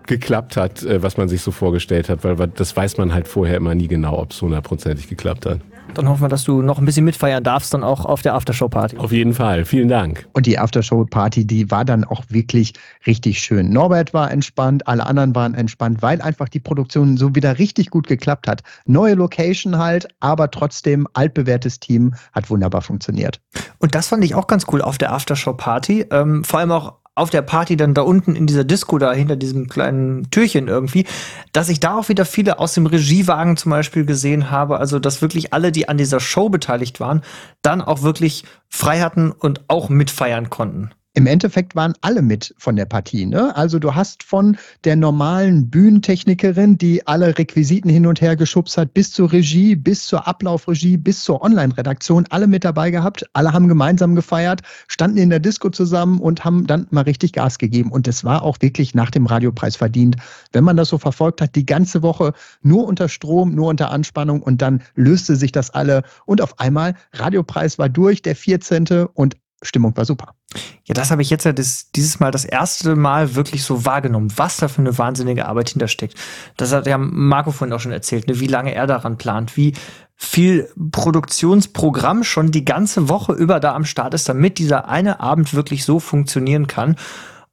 geklappt 0.08 0.56
hat, 0.56 0.82
äh, 0.82 1.02
was 1.02 1.16
man 1.16 1.28
sich 1.28 1.42
so 1.42 1.52
vorgestellt 1.52 2.08
hat, 2.08 2.24
weil 2.24 2.36
das 2.48 2.76
weiß 2.76 2.98
man 2.98 3.14
halt 3.14 3.28
vorher 3.28 3.56
immer 3.56 3.74
nie 3.74 3.88
genau, 3.88 4.18
ob 4.18 4.32
es 4.32 4.42
hundertprozentig 4.42 5.08
geklappt 5.08 5.46
hat. 5.46 5.60
Dann 5.94 6.08
hoffen 6.08 6.22
wir, 6.22 6.28
dass 6.28 6.44
du 6.44 6.62
noch 6.62 6.78
ein 6.78 6.84
bisschen 6.84 7.04
mitfeiern 7.04 7.42
darfst, 7.42 7.72
dann 7.72 7.82
auch 7.82 8.04
auf 8.04 8.22
der 8.22 8.34
Aftershow-Party. 8.34 8.98
Auf 8.98 9.12
jeden 9.12 9.32
Fall. 9.32 9.64
Vielen 9.64 9.88
Dank. 9.88 10.28
Und 10.32 10.46
die 10.46 10.58
Aftershow-Party, 10.58 11.46
die 11.46 11.70
war 11.70 11.84
dann 11.84 12.04
auch 12.04 12.24
wirklich 12.28 12.74
richtig 13.06 13.40
schön. 13.40 13.70
Norbert 13.70 14.12
war 14.12 14.30
entspannt, 14.30 14.86
alle 14.86 15.06
anderen 15.06 15.34
waren 15.34 15.54
entspannt, 15.54 16.02
weil 16.02 16.20
einfach 16.20 16.48
die 16.48 16.60
Produktion 16.60 17.16
so 17.16 17.34
wieder 17.34 17.58
richtig 17.58 17.90
gut 17.90 18.06
geklappt 18.06 18.48
hat. 18.48 18.62
Neue 18.84 19.14
Location 19.14 19.78
halt, 19.78 20.08
aber 20.20 20.50
trotzdem 20.50 21.08
altbewährtes 21.14 21.80
Team 21.80 22.14
hat 22.32 22.50
wunderbar 22.50 22.82
funktioniert. 22.82 23.40
Und 23.78 23.94
das 23.94 24.08
fand 24.08 24.24
ich 24.24 24.34
auch 24.34 24.46
ganz 24.46 24.66
cool 24.70 24.82
auf 24.82 24.98
der 24.98 25.12
Aftershow-Party. 25.12 26.06
Ähm, 26.10 26.44
vor 26.44 26.60
allem 26.60 26.72
auch 26.72 26.97
auf 27.18 27.30
der 27.30 27.42
Party 27.42 27.76
dann 27.76 27.94
da 27.94 28.02
unten 28.02 28.36
in 28.36 28.46
dieser 28.46 28.64
Disco 28.64 28.98
da 28.98 29.12
hinter 29.12 29.36
diesem 29.36 29.68
kleinen 29.68 30.30
Türchen 30.30 30.68
irgendwie, 30.68 31.06
dass 31.52 31.68
ich 31.68 31.80
da 31.80 31.98
auch 31.98 32.08
wieder 32.08 32.24
viele 32.24 32.58
aus 32.58 32.74
dem 32.74 32.86
Regiewagen 32.86 33.56
zum 33.56 33.70
Beispiel 33.70 34.04
gesehen 34.04 34.50
habe. 34.50 34.78
Also, 34.78 34.98
dass 34.98 35.22
wirklich 35.22 35.52
alle, 35.52 35.72
die 35.72 35.88
an 35.88 35.98
dieser 35.98 36.20
Show 36.20 36.48
beteiligt 36.48 37.00
waren, 37.00 37.22
dann 37.62 37.82
auch 37.82 38.02
wirklich 38.02 38.44
frei 38.68 39.00
hatten 39.00 39.32
und 39.32 39.62
auch 39.68 39.88
mitfeiern 39.88 40.50
konnten 40.50 40.90
im 41.18 41.26
Endeffekt 41.26 41.74
waren 41.74 41.94
alle 42.00 42.22
mit 42.22 42.54
von 42.58 42.76
der 42.76 42.84
Partie. 42.84 43.26
Ne? 43.26 43.56
Also 43.56 43.80
du 43.80 43.96
hast 43.96 44.22
von 44.22 44.56
der 44.84 44.94
normalen 44.94 45.68
Bühnentechnikerin, 45.68 46.78
die 46.78 47.04
alle 47.08 47.36
Requisiten 47.36 47.90
hin 47.90 48.06
und 48.06 48.20
her 48.20 48.36
geschubst 48.36 48.78
hat, 48.78 48.94
bis 48.94 49.10
zur 49.10 49.32
Regie, 49.32 49.74
bis 49.74 50.06
zur 50.06 50.28
Ablaufregie, 50.28 50.96
bis 50.96 51.24
zur 51.24 51.42
Online-Redaktion, 51.42 52.26
alle 52.30 52.46
mit 52.46 52.64
dabei 52.64 52.92
gehabt. 52.92 53.28
Alle 53.32 53.52
haben 53.52 53.66
gemeinsam 53.66 54.14
gefeiert, 54.14 54.60
standen 54.86 55.18
in 55.18 55.30
der 55.30 55.40
Disco 55.40 55.70
zusammen 55.70 56.20
und 56.20 56.44
haben 56.44 56.68
dann 56.68 56.86
mal 56.90 57.02
richtig 57.02 57.32
Gas 57.32 57.58
gegeben. 57.58 57.90
Und 57.90 58.06
es 58.06 58.22
war 58.22 58.44
auch 58.44 58.58
wirklich 58.60 58.94
nach 58.94 59.10
dem 59.10 59.26
Radiopreis 59.26 59.74
verdient. 59.74 60.18
Wenn 60.52 60.62
man 60.62 60.76
das 60.76 60.88
so 60.88 60.98
verfolgt 60.98 61.40
hat, 61.40 61.56
die 61.56 61.66
ganze 61.66 62.00
Woche 62.02 62.32
nur 62.62 62.86
unter 62.86 63.08
Strom, 63.08 63.56
nur 63.56 63.66
unter 63.66 63.90
Anspannung 63.90 64.40
und 64.40 64.62
dann 64.62 64.82
löste 64.94 65.34
sich 65.34 65.50
das 65.50 65.70
alle. 65.70 66.04
Und 66.26 66.40
auf 66.40 66.60
einmal, 66.60 66.94
Radiopreis 67.12 67.76
war 67.76 67.88
durch, 67.88 68.22
der 68.22 68.36
14. 68.36 69.08
und 69.14 69.36
Stimmung 69.64 69.96
war 69.96 70.04
super. 70.04 70.37
Ja, 70.84 70.94
das 70.94 71.10
habe 71.10 71.20
ich 71.20 71.28
jetzt 71.28 71.44
ja 71.44 71.52
das, 71.52 71.90
dieses 71.92 72.20
Mal 72.20 72.30
das 72.30 72.46
erste 72.46 72.96
Mal 72.96 73.34
wirklich 73.34 73.62
so 73.62 73.84
wahrgenommen, 73.84 74.32
was 74.36 74.56
da 74.56 74.68
für 74.68 74.80
eine 74.80 74.96
wahnsinnige 74.96 75.46
Arbeit 75.46 75.70
hintersteckt. 75.70 76.14
Das 76.56 76.72
hat 76.72 76.86
ja 76.86 76.96
Marco 76.96 77.50
vorhin 77.50 77.74
auch 77.74 77.80
schon 77.80 77.92
erzählt, 77.92 78.26
ne, 78.28 78.40
wie 78.40 78.46
lange 78.46 78.74
er 78.74 78.86
daran 78.86 79.18
plant, 79.18 79.56
wie 79.58 79.74
viel 80.16 80.68
Produktionsprogramm 80.90 82.24
schon 82.24 82.50
die 82.50 82.64
ganze 82.64 83.08
Woche 83.08 83.34
über 83.34 83.60
da 83.60 83.74
am 83.74 83.84
Start 83.84 84.14
ist, 84.14 84.28
damit 84.28 84.58
dieser 84.58 84.88
eine 84.88 85.20
Abend 85.20 85.52
wirklich 85.52 85.84
so 85.84 86.00
funktionieren 86.00 86.66
kann. 86.66 86.96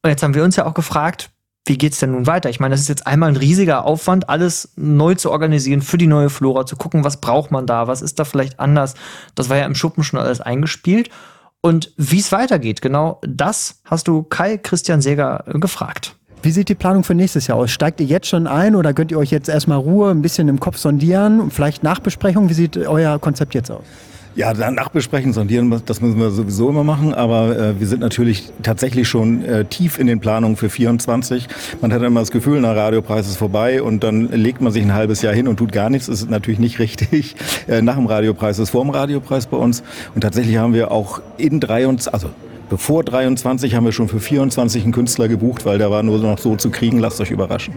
Und 0.02 0.10
jetzt 0.10 0.22
haben 0.22 0.34
wir 0.34 0.42
uns 0.42 0.56
ja 0.56 0.66
auch 0.66 0.74
gefragt, 0.74 1.30
wie 1.66 1.78
geht's 1.78 1.98
denn 1.98 2.12
nun 2.12 2.26
weiter? 2.26 2.48
Ich 2.48 2.60
meine, 2.60 2.74
das 2.74 2.80
ist 2.80 2.88
jetzt 2.88 3.06
einmal 3.06 3.28
ein 3.28 3.36
riesiger 3.36 3.84
Aufwand, 3.84 4.28
alles 4.28 4.72
neu 4.76 5.16
zu 5.16 5.30
organisieren 5.30 5.82
für 5.82 5.98
die 5.98 6.06
neue 6.06 6.30
Flora, 6.30 6.64
zu 6.64 6.76
gucken, 6.76 7.04
was 7.04 7.20
braucht 7.20 7.50
man 7.50 7.66
da, 7.66 7.88
was 7.88 8.02
ist 8.02 8.18
da 8.18 8.24
vielleicht 8.24 8.58
anders. 8.58 8.94
Das 9.34 9.50
war 9.50 9.56
ja 9.56 9.66
im 9.66 9.74
Schuppen 9.74 10.04
schon 10.04 10.20
alles 10.20 10.40
eingespielt. 10.40 11.10
Und 11.60 11.92
wie 11.96 12.20
es 12.20 12.32
weitergeht, 12.32 12.80
genau 12.80 13.20
das 13.26 13.80
hast 13.84 14.08
du 14.08 14.22
Kai 14.22 14.56
Christian 14.56 15.00
Seger 15.00 15.44
gefragt. 15.46 16.16
Wie 16.42 16.52
sieht 16.52 16.68
die 16.68 16.74
Planung 16.74 17.02
für 17.02 17.14
nächstes 17.14 17.48
Jahr 17.48 17.58
aus? 17.58 17.72
Steigt 17.72 18.00
ihr 18.00 18.06
jetzt 18.06 18.28
schon 18.28 18.46
ein 18.46 18.76
oder 18.76 18.94
könnt 18.94 19.10
ihr 19.10 19.18
euch 19.18 19.30
jetzt 19.30 19.48
erstmal 19.48 19.78
Ruhe, 19.78 20.10
ein 20.10 20.22
bisschen 20.22 20.48
im 20.48 20.60
Kopf 20.60 20.76
sondieren, 20.78 21.50
vielleicht 21.50 21.82
Nachbesprechung? 21.82 22.48
Wie 22.48 22.54
sieht 22.54 22.76
euer 22.76 23.18
Konzept 23.18 23.54
jetzt 23.54 23.70
aus? 23.70 23.82
Ja, 24.36 24.52
danach 24.52 24.90
besprechen, 24.90 25.32
sondieren, 25.32 25.82
das 25.86 26.02
müssen 26.02 26.20
wir 26.20 26.28
sowieso 26.28 26.68
immer 26.68 26.84
machen, 26.84 27.14
aber 27.14 27.58
äh, 27.58 27.80
wir 27.80 27.86
sind 27.86 28.00
natürlich 28.00 28.52
tatsächlich 28.62 29.08
schon 29.08 29.42
äh, 29.42 29.64
tief 29.64 29.98
in 29.98 30.06
den 30.06 30.20
Planungen 30.20 30.58
für 30.58 30.68
24. 30.68 31.48
Man 31.80 31.90
hat 31.90 32.02
immer 32.02 32.20
das 32.20 32.30
Gefühl, 32.30 32.60
der 32.60 32.76
Radiopreis 32.76 33.28
ist 33.28 33.38
vorbei 33.38 33.80
und 33.80 34.04
dann 34.04 34.28
legt 34.28 34.60
man 34.60 34.74
sich 34.74 34.82
ein 34.82 34.92
halbes 34.92 35.22
Jahr 35.22 35.32
hin 35.32 35.48
und 35.48 35.56
tut 35.56 35.72
gar 35.72 35.88
nichts. 35.88 36.08
Das 36.08 36.20
ist 36.20 36.28
natürlich 36.28 36.60
nicht 36.60 36.78
richtig. 36.80 37.34
Äh, 37.66 37.80
nach 37.80 37.96
dem 37.96 38.04
Radiopreis 38.04 38.58
ist 38.58 38.68
vor 38.68 38.84
dem 38.84 38.90
Radiopreis 38.90 39.46
bei 39.46 39.56
uns 39.56 39.82
und 40.14 40.20
tatsächlich 40.20 40.58
haben 40.58 40.74
wir 40.74 40.90
auch 40.90 41.22
in 41.38 41.58
23, 41.58 42.12
also 42.12 42.28
bevor 42.68 43.04
23 43.04 43.74
haben 43.74 43.86
wir 43.86 43.92
schon 43.92 44.08
für 44.08 44.20
24 44.20 44.84
einen 44.84 44.92
Künstler 44.92 45.28
gebucht, 45.28 45.64
weil 45.64 45.78
der 45.78 45.90
war 45.90 46.02
nur 46.02 46.18
noch 46.18 46.36
so 46.36 46.56
zu 46.56 46.68
kriegen. 46.68 46.98
Lasst 46.98 47.22
euch 47.22 47.30
überraschen. 47.30 47.72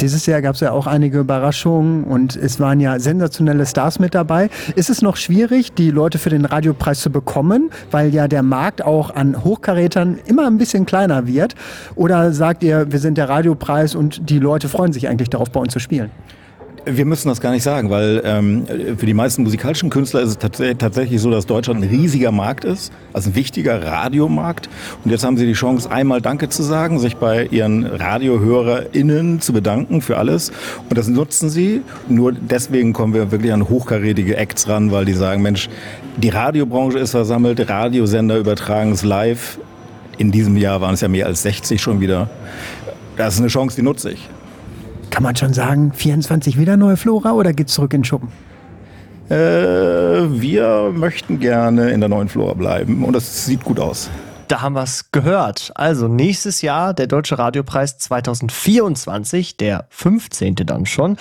Dieses 0.00 0.26
Jahr 0.26 0.42
gab 0.42 0.54
es 0.54 0.60
ja 0.60 0.72
auch 0.72 0.86
einige 0.86 1.18
Überraschungen 1.20 2.04
und 2.04 2.36
es 2.36 2.58
waren 2.58 2.80
ja 2.80 2.98
sensationelle 2.98 3.64
Stars 3.66 3.98
mit 3.98 4.14
dabei. 4.14 4.50
Ist 4.74 4.90
es 4.90 5.02
noch 5.02 5.16
schwierig, 5.16 5.72
die 5.74 5.90
Leute 5.90 6.18
für 6.18 6.30
den 6.30 6.44
Radiopreis 6.44 7.00
zu 7.00 7.10
bekommen, 7.10 7.70
weil 7.90 8.12
ja 8.12 8.28
der 8.28 8.42
Markt 8.42 8.82
auch 8.82 9.14
an 9.14 9.44
Hochkarätern 9.44 10.18
immer 10.26 10.46
ein 10.46 10.58
bisschen 10.58 10.86
kleiner 10.86 11.26
wird? 11.26 11.54
Oder 11.94 12.32
sagt 12.32 12.62
ihr, 12.62 12.90
wir 12.90 12.98
sind 12.98 13.18
der 13.18 13.28
Radiopreis 13.28 13.94
und 13.94 14.28
die 14.30 14.38
Leute 14.38 14.68
freuen 14.68 14.92
sich 14.92 15.08
eigentlich 15.08 15.30
darauf, 15.30 15.50
bei 15.50 15.60
uns 15.60 15.72
zu 15.72 15.78
spielen? 15.78 16.10
Wir 16.86 17.06
müssen 17.06 17.28
das 17.28 17.40
gar 17.40 17.50
nicht 17.50 17.62
sagen, 17.62 17.88
weil 17.88 18.20
ähm, 18.26 18.66
für 18.98 19.06
die 19.06 19.14
meisten 19.14 19.42
musikalischen 19.42 19.88
Künstler 19.88 20.20
ist 20.20 20.28
es 20.28 20.38
tats 20.38 20.60
tatsächlich 20.78 21.18
so, 21.18 21.30
dass 21.30 21.46
Deutschland 21.46 21.82
ein 21.82 21.88
riesiger 21.88 22.30
Markt 22.30 22.64
ist, 22.64 22.92
also 23.14 23.30
ein 23.30 23.34
wichtiger 23.34 23.82
Radiomarkt. 23.82 24.68
Und 25.02 25.10
jetzt 25.10 25.24
haben 25.24 25.38
sie 25.38 25.46
die 25.46 25.54
Chance, 25.54 25.90
einmal 25.90 26.20
Danke 26.20 26.50
zu 26.50 26.62
sagen, 26.62 26.98
sich 26.98 27.16
bei 27.16 27.46
ihren 27.46 27.86
RadiohörerInnen 27.86 29.40
zu 29.40 29.54
bedanken 29.54 30.02
für 30.02 30.18
alles. 30.18 30.52
Und 30.90 30.98
das 30.98 31.08
nutzen 31.08 31.48
sie. 31.48 31.80
Nur 32.06 32.32
deswegen 32.32 32.92
kommen 32.92 33.14
wir 33.14 33.30
wirklich 33.30 33.52
an 33.54 33.66
hochkarätige 33.66 34.36
Acts 34.36 34.68
ran, 34.68 34.90
weil 34.90 35.06
die 35.06 35.14
sagen, 35.14 35.40
Mensch, 35.40 35.70
die 36.18 36.28
Radiobranche 36.28 36.98
ist 36.98 37.12
versammelt, 37.12 37.66
Radiosender 37.66 38.36
übertragen 38.36 38.92
es 38.92 39.02
live. 39.02 39.58
In 40.18 40.30
diesem 40.30 40.58
Jahr 40.58 40.82
waren 40.82 40.94
es 40.94 41.00
ja 41.00 41.08
mehr 41.08 41.26
als 41.26 41.42
60 41.42 41.80
schon 41.80 42.02
wieder. 42.02 42.28
Das 43.16 43.34
ist 43.34 43.40
eine 43.40 43.48
Chance, 43.48 43.76
die 43.76 43.82
nutze 43.82 44.12
ich. 44.12 44.28
Kann 45.14 45.22
man 45.22 45.36
schon 45.36 45.54
sagen, 45.54 45.92
24 45.92 46.58
wieder 46.58 46.76
neue 46.76 46.96
Flora 46.96 47.34
oder 47.34 47.52
geht's 47.52 47.74
zurück 47.74 47.94
in 47.94 48.00
den 48.00 48.04
Schuppen? 48.04 48.32
Äh, 49.28 49.36
wir 49.36 50.90
möchten 50.92 51.38
gerne 51.38 51.92
in 51.92 52.00
der 52.00 52.08
neuen 52.08 52.28
Flora 52.28 52.54
bleiben 52.54 53.04
und 53.04 53.12
das 53.12 53.46
sieht 53.46 53.62
gut 53.62 53.78
aus. 53.78 54.10
Da 54.48 54.60
haben 54.60 54.72
wir 54.72 54.82
es 54.82 55.12
gehört. 55.12 55.70
Also 55.76 56.08
nächstes 56.08 56.62
Jahr 56.62 56.94
der 56.94 57.06
Deutsche 57.06 57.38
Radiopreis 57.38 57.96
2024, 57.98 59.56
der 59.56 59.86
15. 59.90 60.56
dann 60.56 60.84
schon. 60.84 61.16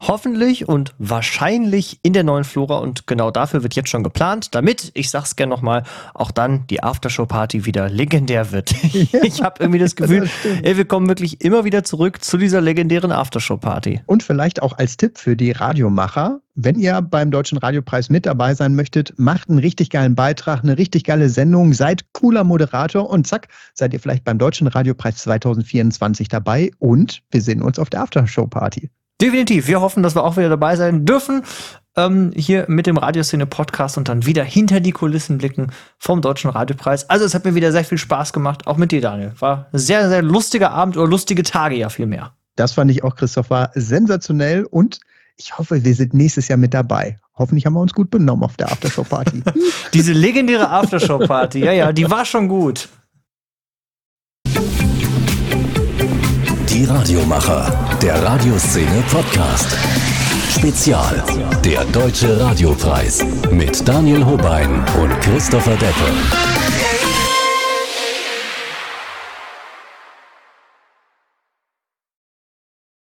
Hoffentlich 0.00 0.68
und 0.68 0.94
wahrscheinlich 0.98 2.00
in 2.02 2.12
der 2.12 2.24
neuen 2.24 2.44
Flora 2.44 2.78
und 2.78 3.06
genau 3.06 3.30
dafür 3.30 3.62
wird 3.62 3.74
jetzt 3.74 3.88
schon 3.88 4.02
geplant, 4.02 4.54
damit, 4.54 4.90
ich 4.94 5.10
sag's 5.10 5.36
gerne 5.36 5.50
nochmal, 5.50 5.82
auch 6.14 6.30
dann 6.30 6.66
die 6.68 6.82
Aftershow-Party 6.82 7.66
wieder 7.66 7.88
legendär 7.88 8.52
wird. 8.52 8.72
Ja, 8.92 9.20
ich 9.22 9.42
habe 9.42 9.56
irgendwie 9.60 9.80
das 9.80 9.96
Gefühl, 9.96 10.20
das 10.20 10.62
ey, 10.62 10.76
wir 10.76 10.84
kommen 10.84 11.08
wirklich 11.08 11.42
immer 11.44 11.64
wieder 11.64 11.84
zurück 11.84 12.22
zu 12.22 12.36
dieser 12.38 12.60
legendären 12.60 13.12
Aftershow-Party. 13.12 14.02
Und 14.06 14.22
vielleicht 14.22 14.62
auch 14.62 14.78
als 14.78 14.96
Tipp 14.96 15.18
für 15.18 15.36
die 15.36 15.52
Radiomacher, 15.52 16.40
wenn 16.54 16.78
ihr 16.78 17.00
beim 17.02 17.30
Deutschen 17.30 17.58
Radiopreis 17.58 18.10
mit 18.10 18.26
dabei 18.26 18.54
sein 18.54 18.74
möchtet, 18.74 19.14
macht 19.16 19.48
einen 19.48 19.60
richtig 19.60 19.90
geilen 19.90 20.14
Beitrag, 20.14 20.64
eine 20.64 20.76
richtig 20.76 21.04
geile 21.04 21.28
Sendung, 21.28 21.72
seid 21.72 22.12
cooler 22.12 22.42
Moderator 22.42 23.08
und 23.08 23.26
zack, 23.26 23.48
seid 23.74 23.92
ihr 23.92 24.00
vielleicht 24.00 24.24
beim 24.24 24.38
Deutschen 24.38 24.66
Radiopreis 24.66 25.18
2024 25.18 26.28
dabei 26.28 26.72
und 26.78 27.22
wir 27.30 27.42
sehen 27.42 27.62
uns 27.62 27.78
auf 27.78 27.90
der 27.90 28.02
Aftershow-Party. 28.02 28.90
Definitiv. 29.20 29.66
Wir 29.66 29.80
hoffen, 29.80 30.02
dass 30.02 30.14
wir 30.14 30.24
auch 30.24 30.36
wieder 30.36 30.48
dabei 30.48 30.76
sein 30.76 31.04
dürfen. 31.04 31.42
Ähm, 31.96 32.30
hier 32.36 32.66
mit 32.68 32.86
dem 32.86 32.96
Radioszene-Podcast 32.96 33.98
und 33.98 34.08
dann 34.08 34.24
wieder 34.26 34.44
hinter 34.44 34.78
die 34.78 34.92
Kulissen 34.92 35.38
blicken 35.38 35.72
vom 35.98 36.20
Deutschen 36.20 36.50
Radiopreis. 36.50 37.10
Also, 37.10 37.24
es 37.24 37.34
hat 37.34 37.44
mir 37.44 37.56
wieder 37.56 37.72
sehr 37.72 37.84
viel 37.84 37.98
Spaß 37.98 38.32
gemacht, 38.32 38.68
auch 38.68 38.76
mit 38.76 38.92
dir, 38.92 39.00
Daniel. 39.00 39.32
War 39.40 39.66
ein 39.72 39.78
sehr, 39.78 40.08
sehr 40.08 40.22
lustiger 40.22 40.70
Abend 40.70 40.96
oder 40.96 41.08
lustige 41.08 41.42
Tage 41.42 41.76
ja 41.76 41.88
vielmehr. 41.88 42.32
Das 42.54 42.72
fand 42.72 42.90
ich 42.90 43.02
auch, 43.02 43.16
Christoph, 43.16 43.50
war 43.50 43.70
sensationell 43.74 44.64
und 44.64 45.00
ich 45.36 45.56
hoffe, 45.56 45.84
wir 45.84 45.94
sind 45.94 46.14
nächstes 46.14 46.48
Jahr 46.48 46.58
mit 46.58 46.74
dabei. 46.74 47.18
Hoffentlich 47.36 47.66
haben 47.66 47.74
wir 47.74 47.80
uns 47.80 47.94
gut 47.94 48.10
benommen 48.10 48.44
auf 48.44 48.56
der 48.56 48.70
Aftershow-Party. 48.72 49.42
Diese 49.94 50.12
legendäre 50.12 50.68
Aftershow-Party, 50.68 51.64
ja, 51.64 51.72
ja, 51.72 51.92
die 51.92 52.10
war 52.10 52.24
schon 52.24 52.48
gut. 52.48 52.88
Die 56.78 56.84
Radiomacher, 56.84 57.72
der 58.00 58.22
Radioszene 58.22 59.02
Podcast. 59.10 59.76
Spezial, 60.48 61.24
der 61.64 61.84
Deutsche 61.86 62.38
Radiopreis 62.38 63.24
mit 63.50 63.88
Daniel 63.88 64.24
Hobein 64.24 64.84
und 65.02 65.20
Christopher 65.20 65.74
Deppe. 65.74 66.77